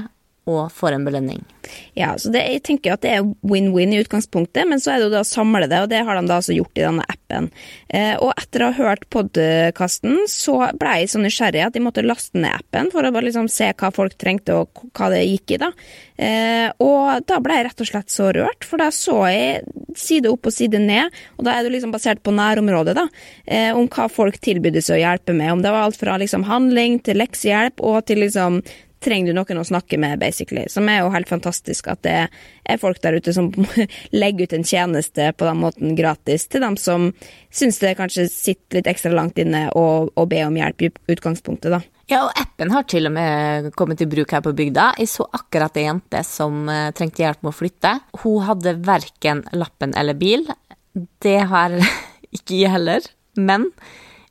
[0.46, 1.42] og får en belønning.
[1.98, 5.08] Ja, så det, jeg tenker at det er win-win i utgangspunktet, men så er det
[5.08, 7.48] jo da å samle det, og det har de da altså gjort i denne appen.
[7.90, 12.06] Eh, og etter å ha hørt podkasten, så ble jeg så nysgjerrig at jeg måtte
[12.06, 15.56] laste ned appen for å bare liksom se hva folk trengte og hva det gikk
[15.56, 15.72] i, da.
[16.16, 19.66] Eh, og da ble jeg rett og slett så rørt, for da så jeg
[19.96, 23.08] side opp og side ned, og da er det liksom basert på nærområdet, da,
[23.44, 25.56] eh, om hva folk tilbydde seg å hjelpe med.
[25.56, 28.62] Om det var alt fra liksom handling til leksehjelp og til liksom
[29.06, 30.66] trenger du noen å snakke med, basically.
[30.72, 33.52] Som er jo helt fantastisk at det er folk der ute som
[34.22, 37.12] legger ut en tjeneste på den måten gratis til dem som
[37.54, 41.82] syns det kanskje sitter litt ekstra langt inne og, be om hjelp i utgangspunktet, da.
[42.10, 44.92] Ja, og appen har til og med kommet i bruk her på bygda.
[45.00, 47.94] Jeg så akkurat ei jente som uh, trengte hjelp med å flytte.
[48.22, 50.46] Hun hadde verken lappen eller bil.
[50.94, 51.74] Det har
[52.36, 53.08] ikke jeg heller.
[53.34, 53.72] Men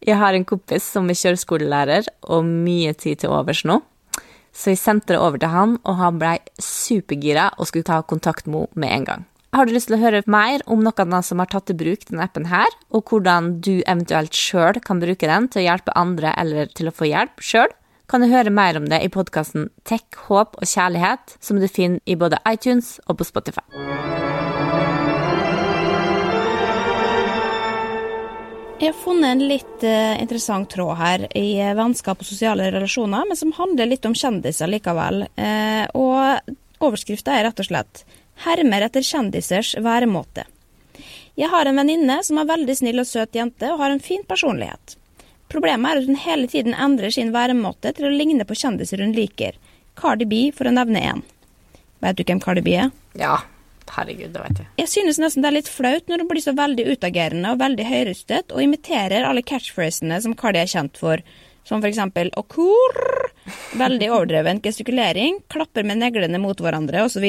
[0.06, 3.82] jeg har en kompis som er kjøreskolelærer og mye tid til overs nå.
[4.56, 8.48] Så jeg sendte det over til han, og han blei supergira og skulle ta kontakt
[8.48, 9.26] med henne med en gang.
[9.56, 12.26] Har du lyst til å høre mer om noen som har tatt i bruk denne
[12.28, 16.72] appen her, og hvordan du eventuelt sjøl kan bruke den til å hjelpe andre eller
[16.76, 17.72] til å få hjelp sjøl?
[18.12, 22.04] Kan du høre mer om det i podkasten Tech, håp og kjærlighet, som du finner
[22.06, 23.64] i både iTunes og på Spotify.
[28.76, 33.40] Jeg har funnet en litt uh, interessant tråd her i vennskap og sosiale relasjoner, men
[33.40, 35.24] som handler litt om kjendiser likevel.
[35.40, 38.04] Uh, og overskrifta er rett og slett
[38.44, 40.44] 'Hermer etter kjendisers væremåte'.
[41.40, 44.28] Jeg har en venninne som er veldig snill og søt jente, og har en fin
[44.28, 44.98] personlighet.
[45.48, 49.16] Problemet er at hun hele tiden endrer sin væremåte til å ligne på kjendiser hun
[49.16, 49.56] liker.
[49.96, 51.24] Cardi B, for å nevne én.
[52.04, 52.92] Vet du hvem Cardi B er?
[53.16, 53.40] Ja,
[53.92, 54.68] Herregud, det vet jeg.
[54.82, 57.86] Jeg synes nesten det er litt flaut når hun blir så veldig utagerende og veldig
[57.90, 61.22] høyrøstet og imiterer alle catchphrasene som Cardi er kjent for,
[61.66, 63.00] som for eksempel okur,
[63.78, 67.26] veldig overdreven gestikulering, klapper med neglene mot hverandre osv.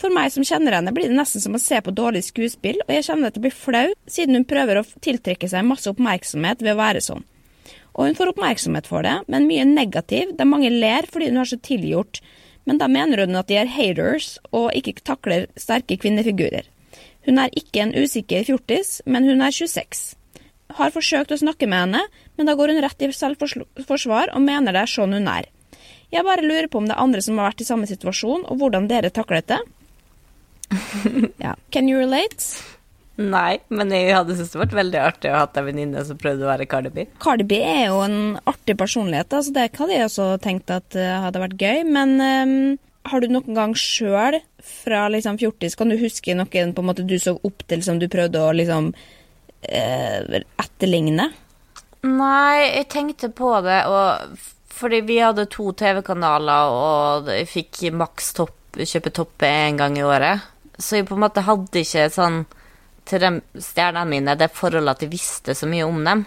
[0.00, 2.90] For meg som kjenner henne, blir det nesten som å se på dårlig skuespill, og
[2.90, 6.74] jeg kjenner at det blir flaut, siden hun prøver å tiltrekke seg masse oppmerksomhet ved
[6.74, 7.22] å være sånn.
[7.94, 11.50] Og hun får oppmerksomhet for det, men mye negativ, der mange ler fordi hun har
[11.50, 12.20] så tilgjort
[12.64, 16.66] men da mener hun at de er haters og ikke takler sterke kvinnefigurer.
[17.24, 20.14] Hun er ikke en usikker fjortis, men hun er 26.
[20.74, 22.02] Har forsøkt å snakke med henne,
[22.36, 25.48] men da går hun rett i selvforsvar og mener det er sånn hun er.
[26.12, 28.60] Jeg bare lurer på om det er andre som har vært i samme situasjon, og
[28.60, 29.60] hvordan dere taklet det.
[31.44, 31.54] ja.
[31.72, 32.73] Can you relate?
[33.14, 36.42] Nei, men jeg hadde syntes det vært veldig artig å ha ei venninne som prøvde
[36.42, 37.04] å være Cardi B.
[37.22, 38.16] Cardi B er jo en
[38.50, 41.84] artig personlighet, så altså det hadde jeg også tenkt at uh, hadde vært gøy.
[41.94, 42.56] Men um,
[43.06, 47.04] har du noen gang sjøl, fra liksom fjortis, kan du huske noen på en måte
[47.06, 51.28] du så opp til som du prøvde å liksom uh, etterligne?
[52.04, 54.42] Nei, jeg tenkte på det, og
[54.74, 60.02] fordi vi hadde to TV-kanaler, og jeg fikk maks topp, kjøpe toppe en gang i
[60.02, 60.50] året.
[60.82, 62.42] Så jeg på en måte hadde ikke sånn
[63.08, 66.24] til de stjernene mine det forholdet at jeg visste så mye om dem.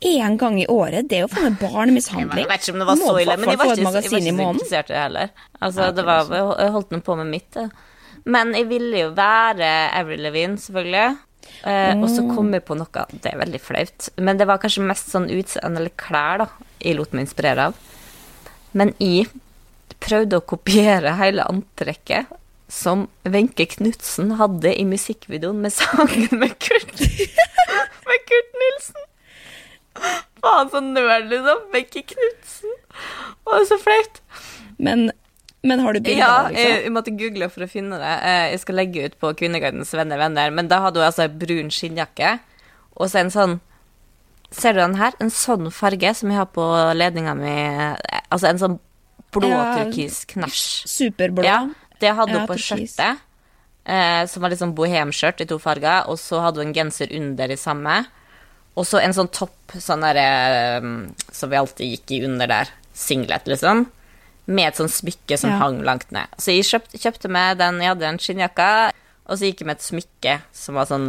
[0.00, 1.08] Én gang i året?
[1.10, 2.44] Det er jo for meg barnemishandling.
[2.44, 4.10] Jeg vet ikke om det var så ille, men jeg var ikke, jeg var ikke
[4.10, 5.32] så interessert i det heller.
[5.58, 7.58] Altså, det var, jeg holdt nå på med mitt.
[8.28, 11.18] Men jeg ville jo være Avril Levine, selvfølgelig.
[11.64, 12.04] Eh, mm.
[12.04, 15.08] Og så kom jeg på noe Det er veldig flaut, men det var kanskje mest
[15.10, 17.78] sånn utseende eller klær da jeg lot meg inspirere av.
[18.78, 19.26] Men jeg
[19.98, 22.28] prøvde å kopiere hele antrekket
[22.68, 26.90] som Wenche Knutsen hadde i musikkvideoen med sangen med Kurt,
[28.08, 29.06] med Kurt Nilsen.
[30.42, 31.62] Faen, så nerd, liksom.
[31.74, 32.74] Wenche Knutsen.
[33.48, 34.20] Å, det er så flaut.
[34.78, 35.08] Men,
[35.66, 36.82] men har du bilder Ja, av det, liksom?
[36.84, 38.12] jeg måtte google for å finne det.
[38.28, 41.38] Eh, Jeg skal legge ut på Kvinneguidens venner venner, men da hadde hun altså en
[41.40, 42.36] brun skinnjakke,
[42.98, 43.58] og så en sånn
[44.48, 45.12] Ser du den her?
[45.20, 46.62] En sånn farge som jeg har på
[46.96, 47.50] ledninga mi.
[47.52, 48.76] eh, Altså en sånn
[49.34, 50.62] blå turkis knæsj.
[50.88, 51.44] Superblå.
[51.44, 51.58] Ja,
[52.00, 53.18] det hadde Ja, på skjørtet,
[53.86, 57.12] eh, som var litt sånn bohemskjørt i to farger, og så hadde hun en genser
[57.16, 58.06] under i samme,
[58.76, 60.80] og så en sånn topp, sånn der, eh,
[61.32, 63.86] som vi alltid gikk i under der, singlet, liksom,
[64.46, 65.58] med et sånt smykke som Ja.
[65.58, 66.26] hang langt ned.
[66.38, 68.92] Så jeg kjøpte, kjøpte meg den, jeg hadde en skinnjakka,
[69.28, 71.08] og så gikk jeg med et smykke som var sånn,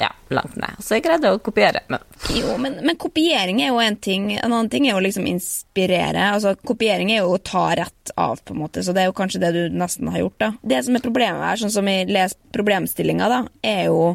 [0.00, 0.78] ja, langt ned.
[0.80, 2.00] Så jeg greide å kopiere, men
[2.32, 4.30] Jo, men, men kopiering er jo en ting.
[4.38, 6.30] En annen ting er jo liksom inspirere.
[6.32, 8.84] Altså, kopiering er jo å ta rett av, på en måte.
[8.84, 10.50] Så det er jo kanskje det du nesten har gjort, da.
[10.72, 13.42] Det som er problemet her, sånn som jeg leser problemstillinga, da,
[13.74, 14.14] er jo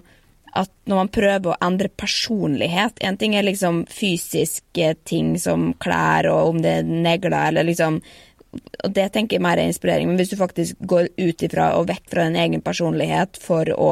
[0.57, 6.29] at når man prøver å endre personlighet En ting er liksom fysiske ting som klær
[6.31, 7.99] og om det er negler eller liksom
[8.83, 11.87] og det tenker jeg mer er inspirering, men hvis du faktisk går ut ifra og
[11.89, 13.91] vekk fra din egen personlighet for å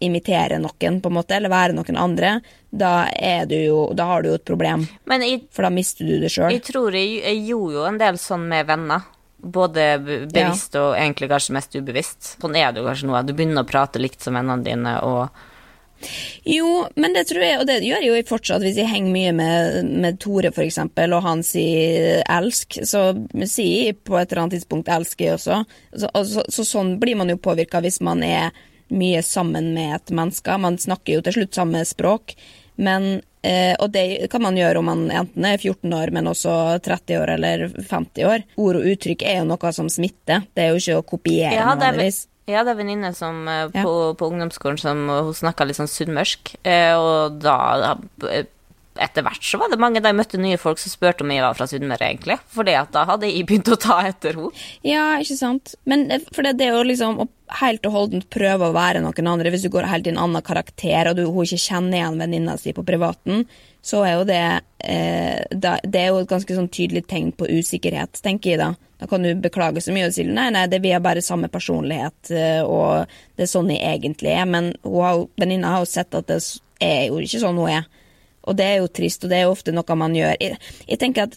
[0.00, 2.36] imitere noen, på en måte, eller være noen andre,
[2.70, 4.86] da, er du jo, da har du jo et problem.
[5.08, 6.52] Men jeg, For da mister du det sjøl.
[6.52, 9.12] jeg tror jeg, jeg gjorde jo en del sånn med venner.
[9.36, 12.30] Både bevisst bevisst og egentlig kanskje mest ubevisst.
[12.40, 13.14] Sånn er det jo kanskje nå.
[13.18, 15.28] at Du begynner å prate likt som vennene dine, og
[16.46, 19.32] Jo, men det tror jeg, og det gjør jeg jo fortsatt hvis jeg henger mye
[19.36, 23.08] med, med Tore eksempel, og han sier elsk, så
[23.42, 25.62] sier jeg på et eller annet tidspunkt 'elsker' jeg også.
[25.96, 28.52] Så, så, så sånn blir man jo påvirka hvis man er
[28.88, 30.58] mye sammen med et menneske.
[30.58, 32.36] Man snakker jo til slutt samme språk,
[32.76, 33.08] men
[33.42, 37.18] eh, og det kan man gjøre om man enten er 14 år, men også 30
[37.22, 38.46] år eller 50 år.
[38.62, 41.80] Ord og uttrykk er jo noe som smitter, det er jo ikke å kopiere hadde,
[41.80, 42.26] nødvendigvis.
[42.46, 43.82] Jeg hadde en venninne som eh, Ja.
[43.82, 47.96] på, på ungdomsskolen som hun snakka litt sånn sunnmørsk, eh, og da
[48.30, 48.46] eh,
[49.02, 51.44] etter hvert så var det mange da jeg møtte nye folk som spurte om jeg
[51.44, 52.38] var fra Sunnmøre, egentlig.
[52.54, 54.66] Fordi da hadde jeg begynt å ta etter henne.
[54.86, 55.74] Ja, ikke sant.
[55.88, 57.28] Men for det, det jo liksom å
[57.60, 59.52] helt og holdent prøve å være noen andre.
[59.54, 62.56] Hvis du går helt i en annen karakter, og du, hun ikke kjenner igjen venninna
[62.60, 63.44] si på privaten,
[63.86, 64.42] så er jo det
[64.82, 68.72] eh, Det er jo et ganske sånn tydelig tegn på usikkerhet, tenker jeg da.
[68.98, 71.50] Da kan du beklage så mye og si nei, nei, det, vi har bare samme
[71.52, 74.48] personlighet, eh, og det er sånn jeg egentlig er.
[74.48, 74.72] Men
[75.38, 76.40] venninna har jo sett at det
[76.82, 77.86] er jo ikke sånn hun er.
[78.46, 80.36] Og det er jo trist, og det er jo ofte noe man gjør.
[80.40, 81.36] Jeg, jeg tenker at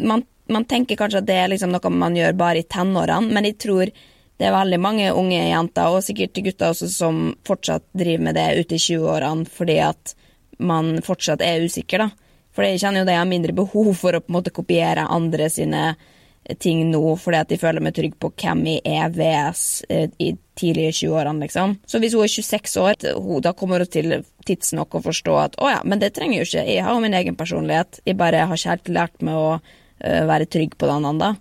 [0.00, 3.48] man, man tenker kanskje at det er liksom noe man gjør bare i tenårene, men
[3.48, 3.92] jeg tror
[4.34, 8.48] det er veldig mange unge jenter, og sikkert gutter også, som fortsatt driver med det
[8.58, 10.14] ute i 20-årene fordi at
[10.58, 12.10] man fortsatt er usikker, da.
[12.54, 15.08] For jeg kjenner jo det jeg har mindre behov for å på en måte kopiere
[15.10, 15.94] andre sine
[16.60, 20.34] ting nå, fordi at de føler meg trygg på hvem jeg er VS eh, i
[20.58, 21.78] tidlige 20-årene, liksom.
[21.88, 25.56] Så hvis hun er 26 år, hun, da kommer hun til tidsnok å forstå at
[25.62, 28.20] å ja, men det trenger jeg jo ikke, jeg har jo min egen personlighet, jeg
[28.20, 31.34] bare har ikke helt lært meg å eh, være trygg på den andre.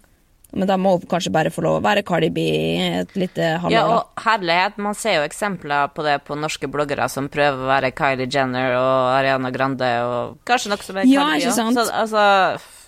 [0.54, 2.43] Men da må hun kanskje bare få lov å være Cardi B
[2.86, 3.74] et lite halvår.
[3.74, 7.72] Ja, og herlighet, man ser jo eksempler på det på norske bloggere som prøver å
[7.72, 11.56] være Kylie Jenner og Ariana Grande og kanskje noe som er Ja, Cardi B ikke
[11.58, 11.80] sant?
[11.80, 12.28] Så, altså,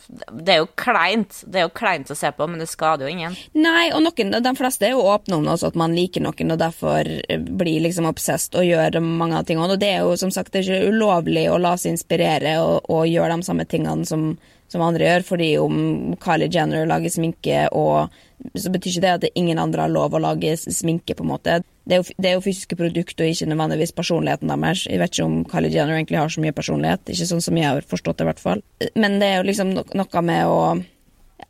[0.08, 1.40] det er jo kleint.
[1.46, 3.36] Det er jo kleint å se på, men det skader jo ingen.
[3.58, 6.62] Nei, og noen, de fleste er jo åpne om også, at man liker noen og
[6.62, 9.72] derfor eh, blir liksom obsessed og gjør mange av tingene.
[9.74, 13.40] Og det er jo som sagt ikke ulovlig å la seg inspirere og, og gjøre
[13.40, 14.32] de samme tingene som,
[14.72, 15.78] som andre gjør, fordi om
[16.22, 18.14] Kylie Jenner lager sminke og
[18.56, 21.60] så betyr ikke det at ingen andre har lov å lage sminke, på en måte.
[21.86, 24.86] Det er jo, det er jo fysiske produkter og ikke nødvendigvis personligheten deres.
[24.90, 27.70] Jeg vet ikke om Kylie Jenner egentlig har så mye personlighet, ikke sånn som jeg
[27.70, 28.64] har forstått det i hvert fall.
[28.96, 30.60] Men det er jo liksom no noe med å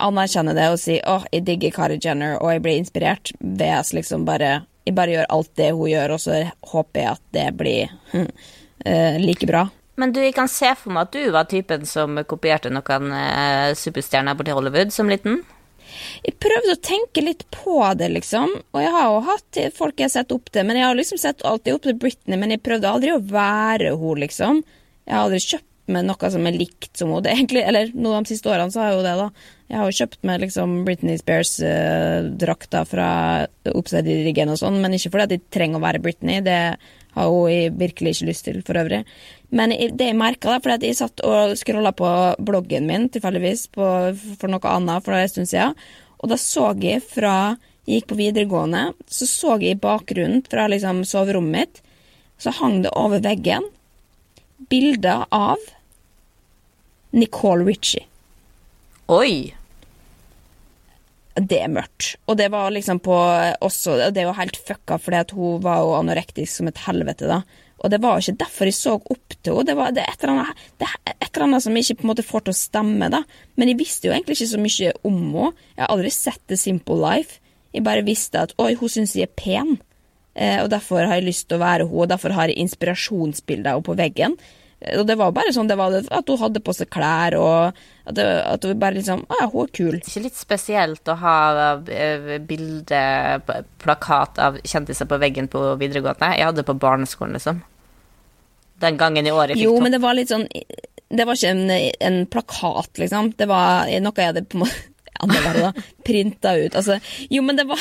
[0.01, 4.25] anerkjenne det og si åh, jeg digger Kylie Jenner og jeg blir inspirert, VS liksom
[4.27, 6.35] bare Jeg bare gjør alt det hun gjør, og så
[6.69, 7.87] håper jeg at det blir
[8.85, 9.63] eh, like bra.
[9.97, 13.71] Men du, jeg kan se for meg at du var typen som kopierte noen eh,
[13.73, 15.39] superstjerner borti Hollywood som liten.
[16.25, 18.57] Jeg prøvde å tenke litt på det, liksom.
[18.73, 21.21] Og jeg har jo hatt folk jeg har sett opp til, men jeg har liksom
[21.21, 24.61] sett alltid opp til Britney, men jeg prøvde aldri å være hun, liksom.
[25.05, 27.29] Jeg har aldri kjøpt meg noe som er likt som henne.
[27.31, 29.53] Egentlig, eller noen av de siste årene så har jeg jo det, da.
[29.69, 33.09] Jeg har jo kjøpt meg liksom Britney Spears-drakta fra
[33.71, 36.41] Upside-riggen og sånn, men ikke fordi at jeg trenger å være Britney.
[36.45, 36.59] Det
[37.15, 39.03] har hun virkelig ikke lyst til, for øvrig.
[39.49, 42.09] Men det jeg merka, fordi jeg satt og scrolla på
[42.41, 43.87] bloggen min tilfeldigvis på,
[44.39, 45.75] for noe annet for en stund siden,
[46.17, 47.37] og da så jeg fra
[47.85, 51.83] jeg gikk på videregående, så så jeg i bakgrunnen fra liksom soverommet mitt,
[52.41, 53.67] så hang det over veggen
[54.71, 55.61] bilder av
[57.13, 58.07] Nicole Ritchie.
[59.13, 59.53] Oi!
[61.35, 62.15] det er mørkt.
[62.31, 63.15] Og det var liksom på
[63.65, 67.27] også Det er jo helt fucka, fordi at hun var jo anorektisk som et helvete,
[67.27, 67.41] da.
[67.85, 69.67] Og det var ikke derfor jeg så opp til henne.
[69.69, 72.11] Det, var, det, et eller annet, det et eller annet som jeg ikke på en
[72.13, 73.21] måte får til å stemme, da.
[73.59, 75.51] Men jeg visste jo egentlig ikke så mye om henne.
[75.75, 77.41] Jeg har aldri sett The Simple Life.
[77.75, 79.75] Jeg bare visste at oi, hun syns jeg er pen.
[80.35, 83.77] Eh, og derfor har jeg lyst til å være henne, og derfor har jeg inspirasjonsbilder
[83.77, 84.39] av på veggen.
[84.99, 88.15] Og det var bare sånn det var at hun hadde på seg klær, og at,
[88.17, 89.95] det, at hun bare liksom Å ja, hun er kul.
[90.01, 91.37] Ikke litt spesielt å ha
[91.87, 93.05] eh, bilde,
[93.81, 96.35] plakat av kjendiser på veggen på videregående?
[96.35, 97.63] Jeg hadde på barneskolen, liksom.
[98.81, 101.69] Den gangen i året fikk Jo, men det var litt sånn Det var ikke en,
[102.09, 103.31] en plakat, liksom.
[103.37, 104.91] Det var noe jeg hadde på en måte
[106.05, 106.75] printa ut.
[106.75, 106.97] Altså,
[107.31, 107.79] jo, men det var,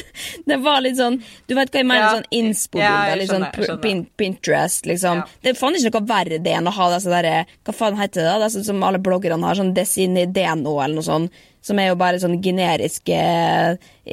[0.46, 1.18] det var litt sånn
[1.48, 2.04] Du vet hva jeg mener?
[2.04, 2.12] Ja.
[2.14, 3.24] Sånn innspo-bilder.
[3.26, 5.24] Ja, sånn Pinterest, liksom.
[5.24, 5.40] Ja.
[5.42, 8.22] Det er faen ikke noe verre det enn å ha disse derre Hva faen heter
[8.22, 8.28] det?
[8.30, 8.38] da?
[8.38, 11.42] Det er sånn som alle bloggerne har, sånn Desinideno eller noe sånt.
[11.66, 13.18] Som er jo bare sånn generiske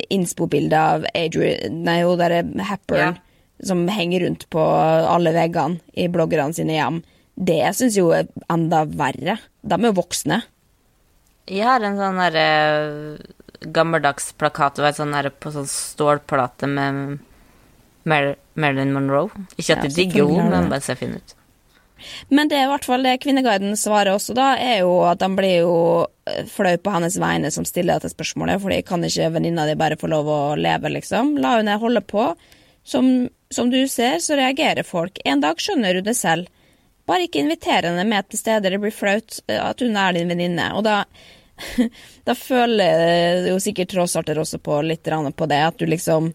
[0.09, 3.19] innspo-bilder av Adrian Nei, hun derre Hepburn.
[3.63, 7.01] Som henger rundt på alle veggene i bloggerne sine hjem.
[7.33, 9.37] Det syns jeg jo er enda verre.
[9.63, 10.41] De er jo voksne.
[11.49, 12.47] Jeg har en sånn derre
[12.87, 13.31] uh,
[13.73, 17.21] gammeldags plakat vet, sånn der, på sånn stålplate med
[18.07, 19.31] Mar Marilyn Monroe.
[19.57, 21.35] Ikke at de digger henne, men bare ser fin ut.
[22.27, 25.29] Men det er i hvert fall det Kvinneguiden svarer også, da, er jo at de
[25.37, 25.75] blir jo
[26.29, 29.99] eh, flau på hennes vegne som stiller dette spørsmålet, fordi kan ikke venninna di bare
[29.99, 31.37] få lov å leve, liksom?
[31.43, 32.33] La henne holde på.
[32.83, 35.21] Som, som du ser, så reagerer folk.
[35.25, 36.49] En dag skjønner hun det selv.
[37.09, 40.31] Bare ikke inviter henne med til steder det blir flaut eh, at hun er din
[40.31, 40.69] venninne.
[40.77, 41.03] Og da,
[42.27, 46.33] da føler jo sikkert trådsarter også på litt på det, at du liksom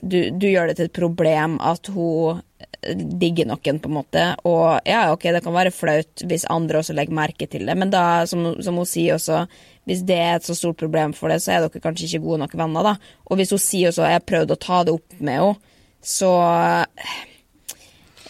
[0.00, 4.24] du, du, gjør det til et problem at hun eh, digger noen, på en måte.
[4.48, 7.92] Og ja, ok, det kan være flaut hvis andre også legger merke til det, men
[7.92, 9.44] da, som, som hun sier også,
[9.88, 12.42] hvis det er et så stort problem for det, så er dere kanskje ikke gode
[12.44, 13.14] nok venner, da.
[13.28, 15.70] Og hvis hun sier også jeg har prøvd å ta det opp med henne,
[16.04, 16.30] så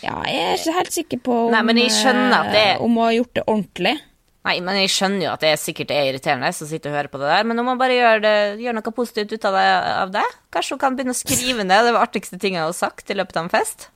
[0.05, 1.63] ja, jeg er ikke helt sikker på om, Nei,
[2.53, 2.65] det...
[2.75, 3.95] Eh, om hun har gjort det ordentlig.
[4.45, 7.21] Nei, men jeg skjønner jo at det sikkert er irriterende å sitte og høre på
[7.23, 9.69] det der, men hun man bare gjøre, det, gjøre noe positivt ut av det,
[10.05, 13.09] av det, kanskje hun kan begynne å skrive ned det artigste tingene hun har sagt
[13.09, 13.89] i løpet av en fest?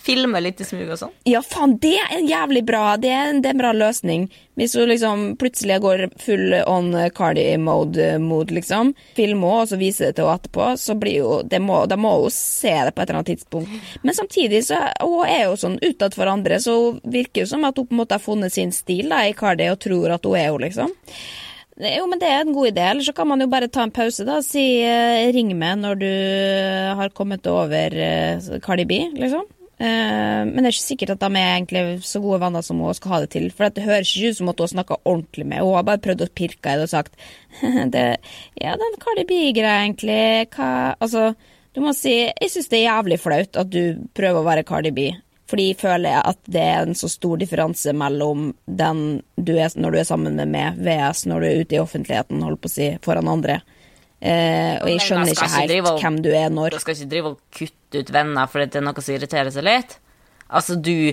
[0.00, 1.12] Filme litt i smug og sånn?
[1.28, 4.28] Ja, faen, det er en jævlig bra Det er en, det er en bra løsning.
[4.56, 10.28] Hvis hun liksom plutselig går full on cardi-mode, liksom, filmer og så viser det til
[10.28, 13.20] henne etterpå, så blir jo det må, Da må hun se det på et eller
[13.20, 13.92] annet tidspunkt.
[14.02, 17.68] Men samtidig så hun er jo sånn utad for andre, så hun virker jo som
[17.68, 20.26] at hun på en måte har funnet sin stil da, i Cardi og tror at
[20.26, 20.92] hun er henne, liksom.
[21.80, 22.84] Jo, men det er en god idé.
[22.90, 24.40] Eller så kan man jo bare ta en pause, da.
[24.44, 26.10] Si uh, ring meg når du
[27.00, 29.48] har kommet over uh, Cardi B, liksom.
[29.80, 32.96] Uh, men det er ikke sikkert at de er egentlig så gode venner som hun
[32.96, 33.46] skal ha det til.
[33.54, 36.26] For det høres ikke ut som at hun snakka ordentlig med Hun har bare prøvd
[36.26, 37.16] å pirke i det og sagt
[37.94, 38.04] det,
[38.60, 40.20] Ja, den Cardi B-greia, egentlig
[40.52, 40.68] hva,
[41.00, 41.30] Altså,
[41.72, 44.92] du må si Jeg syns det er jævlig flaut at du prøver å være Cardi
[44.92, 45.08] B.
[45.50, 49.02] Fordi føler jeg at det er en så stor differanse mellom den
[49.34, 52.44] du er når du er sammen med meg, VS når du er ute i offentligheten,
[52.46, 53.58] holdt på å si, foran andre.
[54.20, 56.76] Eh, og jeg skjønner ikke helt hvem du er når.
[56.76, 59.66] Du skal ikke drive og kutte ut venner fordi det er noe som irriterer seg
[59.66, 59.98] litt.
[60.50, 61.12] Altså, du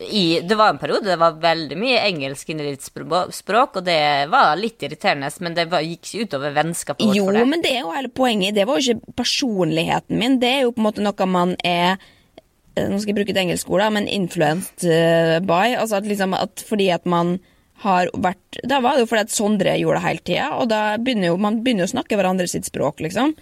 [0.00, 4.26] i, Det var en periode det var veldig mye engelsk inni ditt språk, og det
[4.32, 7.44] var litt irriterende, men det var, gikk ikke utover vennskapet vårt for det.
[7.44, 8.56] Jo, men det er jo hele poenget.
[8.56, 10.40] Det var jo ikke personligheten min.
[10.42, 13.42] Det er jo på en måte noe man er eh, Nå skal jeg bruke et
[13.44, 15.76] engelsk ord, da, men influenced uh, by.
[15.78, 17.36] Altså at liksom at fordi at man
[17.84, 20.82] har vært Da var det jo fordi at Sondre gjorde det hele tida, og da
[20.98, 23.36] begynner jo man begynner jo å snakke hverandre sitt språk, liksom.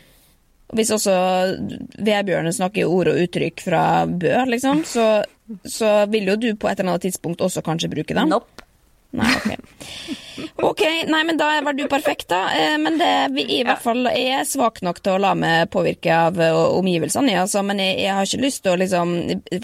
[0.72, 1.14] Hvis også
[2.00, 5.06] Vebjørn snakker ord og uttrykk fra Bø, liksom, så,
[5.68, 8.30] så, vil jo du på et eller annet tidspunkt også kanskje bruke dem.
[8.32, 8.64] Nope.
[9.12, 9.50] Nei, ok.
[10.62, 12.46] Ok, nei, men da var du perfekt, da.
[12.56, 16.14] Eh, men det, i hvert fall, jeg er svak nok til å la meg påvirke
[16.16, 19.14] av eh, omgivelsene, altså, men jeg, jeg, har ikke lyst til å liksom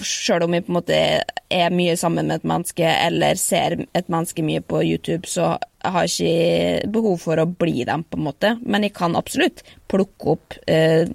[0.05, 1.01] Sjøl om jeg på en måte
[1.49, 5.55] er mye sammen med et menneske, eller ser et menneske mye på YouTube, så
[5.86, 8.55] har jeg ikke behov for å bli dem, på en måte.
[8.68, 11.09] Men jeg kan absolutt plukke opp eh,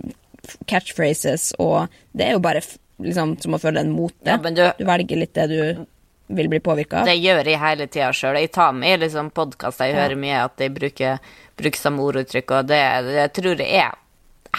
[0.69, 2.65] catchphrases, og det er jo bare
[3.03, 4.25] liksom som å følge en mote.
[4.25, 5.85] Ja, du, du velger litt det du
[6.27, 7.03] vil bli påvirka?
[7.07, 8.39] Det gjør jeg hele tida sjøl.
[8.39, 10.05] Jeg tar med i liksom podkaster, jeg ja.
[10.05, 13.99] hører mye at de bruker, bruker samme orduttrykk, og det, det tror jeg er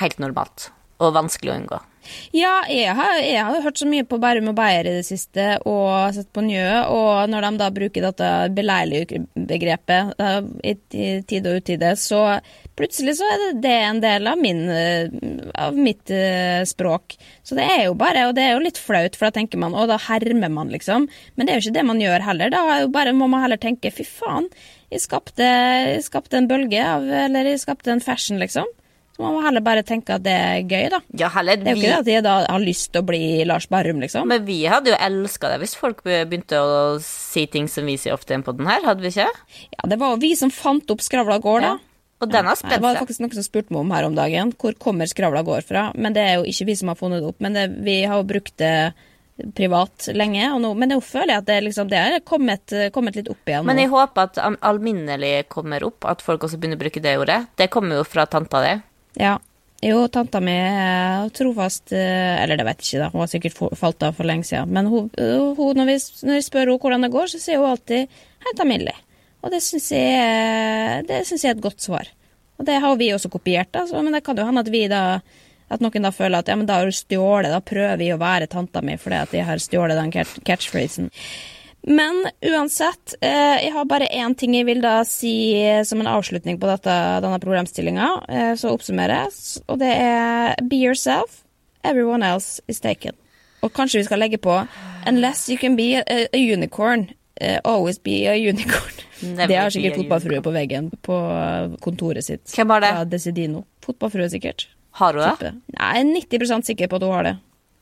[0.01, 0.71] helt normalt
[1.03, 1.81] og vanskelig å unngå.
[2.35, 5.47] Ja, jeg har, jeg har hørt så mye på Bærum og Beyer i det siste,
[5.69, 10.15] og sett på Njø, og når de da bruker dette beleilige begrepet
[10.65, 10.75] i,
[11.29, 12.25] tide og utide, så
[12.75, 14.63] plutselig så er det en del av, min,
[15.55, 17.17] av mitt uh, språk.
[17.47, 19.77] Så det er jo bare, og det er jo litt flaut, for da tenker man,
[19.77, 21.09] å da hermer man, liksom.
[21.35, 22.55] Men det er jo ikke det man gjør heller.
[22.55, 24.51] Da bare, må man heller tenke, fy faen,
[24.93, 28.69] Jeg skapte, jeg skapte en bølge av Eller jeg skapte en fashion, liksom.
[29.15, 30.99] Så man må heller bare tenke at det er gøy, da.
[31.21, 33.07] Ja, heller Det er jo vi ikke det at jeg da har lyst til å
[33.07, 34.27] bli Lars Berrum, liksom.
[34.27, 38.17] Men vi hadde jo elska det hvis folk begynte å si ting som vi sier
[38.17, 39.31] ofte på den her, hadde vi ikke?
[39.77, 41.77] Ja, det var jo vi som fant opp Skravla gård, da.
[41.77, 41.91] Ja.
[42.25, 42.79] Og den har spent seg.
[42.79, 44.53] Ja, Det var faktisk noen som spurte meg om her om dagen.
[44.59, 45.89] Hvor kommer Skravla gård fra?
[45.95, 47.43] Men det er jo ikke vi som har funnet det opp.
[47.45, 48.95] Men det, vi har jo brukt det
[49.59, 50.47] privat lenge.
[50.55, 53.51] Og nå, men nå føler jeg at det, liksom, det er kommet, kommet litt opp
[53.51, 53.67] igjen.
[53.67, 57.41] Men jeg håper at alminnelig kommer opp, at folk også begynner å bruke det ordet.
[57.59, 58.75] Det kommer jo fra tanta di.
[59.21, 59.39] Ja.
[59.85, 63.09] Jo, tanta mi er trofast eh, Eller det vet jeg ikke, da.
[63.13, 64.73] Hun har sikkert falt av for lenge siden.
[64.73, 67.73] Men hun, hun, når, vi, når jeg spør henne hvordan det går, så sier hun
[67.75, 69.01] alltid hei, alminnelig'.
[69.45, 72.09] Og det syns jeg, det synes jeg er et godt svar.
[72.57, 73.83] Og det har vi også kopiert, da.
[73.85, 75.05] Så, men det kan jo hende at vi da
[75.73, 78.21] at noen da føler at ja, men da har du stjålet, da prøver vi å
[78.21, 81.11] være tanta mi fordi at jeg har stjålet den catch catchphrasen.
[81.87, 86.09] Men uansett, eh, jeg har bare én ting jeg vil da si eh, som en
[86.09, 91.43] avslutning på dette, denne problemstillinga, eh, så oppsummeres, og det er be yourself,
[91.85, 93.13] everyone else is taken.
[93.61, 94.57] Og kanskje vi skal legge på
[95.09, 97.11] unless you can be a, a unicorn,
[97.65, 99.05] always be a unicorn.
[99.25, 101.17] Never det har sikkert fotballfrue på veggen på
[101.85, 102.45] kontoret sitt.
[102.53, 102.93] Hvem har det?
[102.97, 103.65] Fra Desidino.
[103.85, 104.69] Fotballfrue, sikkert.
[105.01, 105.53] Har hun det?
[105.75, 107.35] Nei, jeg er 90% sikker på at hun har det.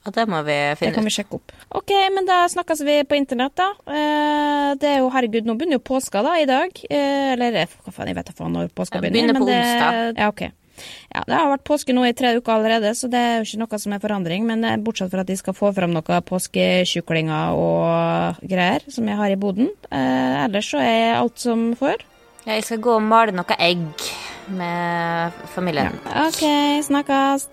[0.03, 1.53] Ja, det må vi Det kan vi sjekke opp.
[1.79, 3.69] Ok, men da snakkes vi på internett, da.
[3.87, 6.75] Eh, det er jo, herregud, nå begynner jo påska da, i dag.
[6.91, 9.31] Eh, eller hva faen, jeg vet da faen når påska begynner.
[9.31, 10.19] begynner på men det, onsdag.
[10.19, 10.43] Ja, ok.
[11.13, 13.61] Ja, det har vært påske nå i tre uker allerede, så det er jo ikke
[13.61, 14.49] noe som er forandring.
[14.49, 19.21] Men eh, bortsett fra at de skal få fram noen påskekyklinger og greier som jeg
[19.21, 19.71] har i boden.
[19.93, 22.03] Ellers så er alt som før.
[22.43, 23.87] Ja, jeg skal gå og male noe egg
[24.51, 25.95] med familien.
[26.27, 26.43] Ok,
[26.91, 27.47] snakkes.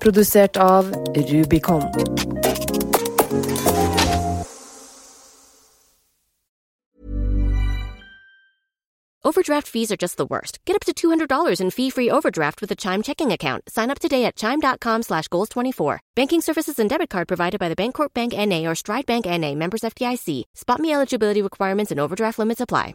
[0.00, 1.84] Produsert av Rubicon.
[9.24, 10.58] Overdraft fees are just the worst.
[10.64, 13.62] Get up to $200 in fee-free overdraft with a Chime checking account.
[13.68, 15.98] Sign up today at Chime.com slash Goals24.
[16.16, 18.66] Banking services and debit card provided by the Bancorp Bank N.A.
[18.66, 19.54] or Stride Bank N.A.
[19.54, 20.44] members FDIC.
[20.54, 22.94] Spot me eligibility requirements and overdraft limits apply.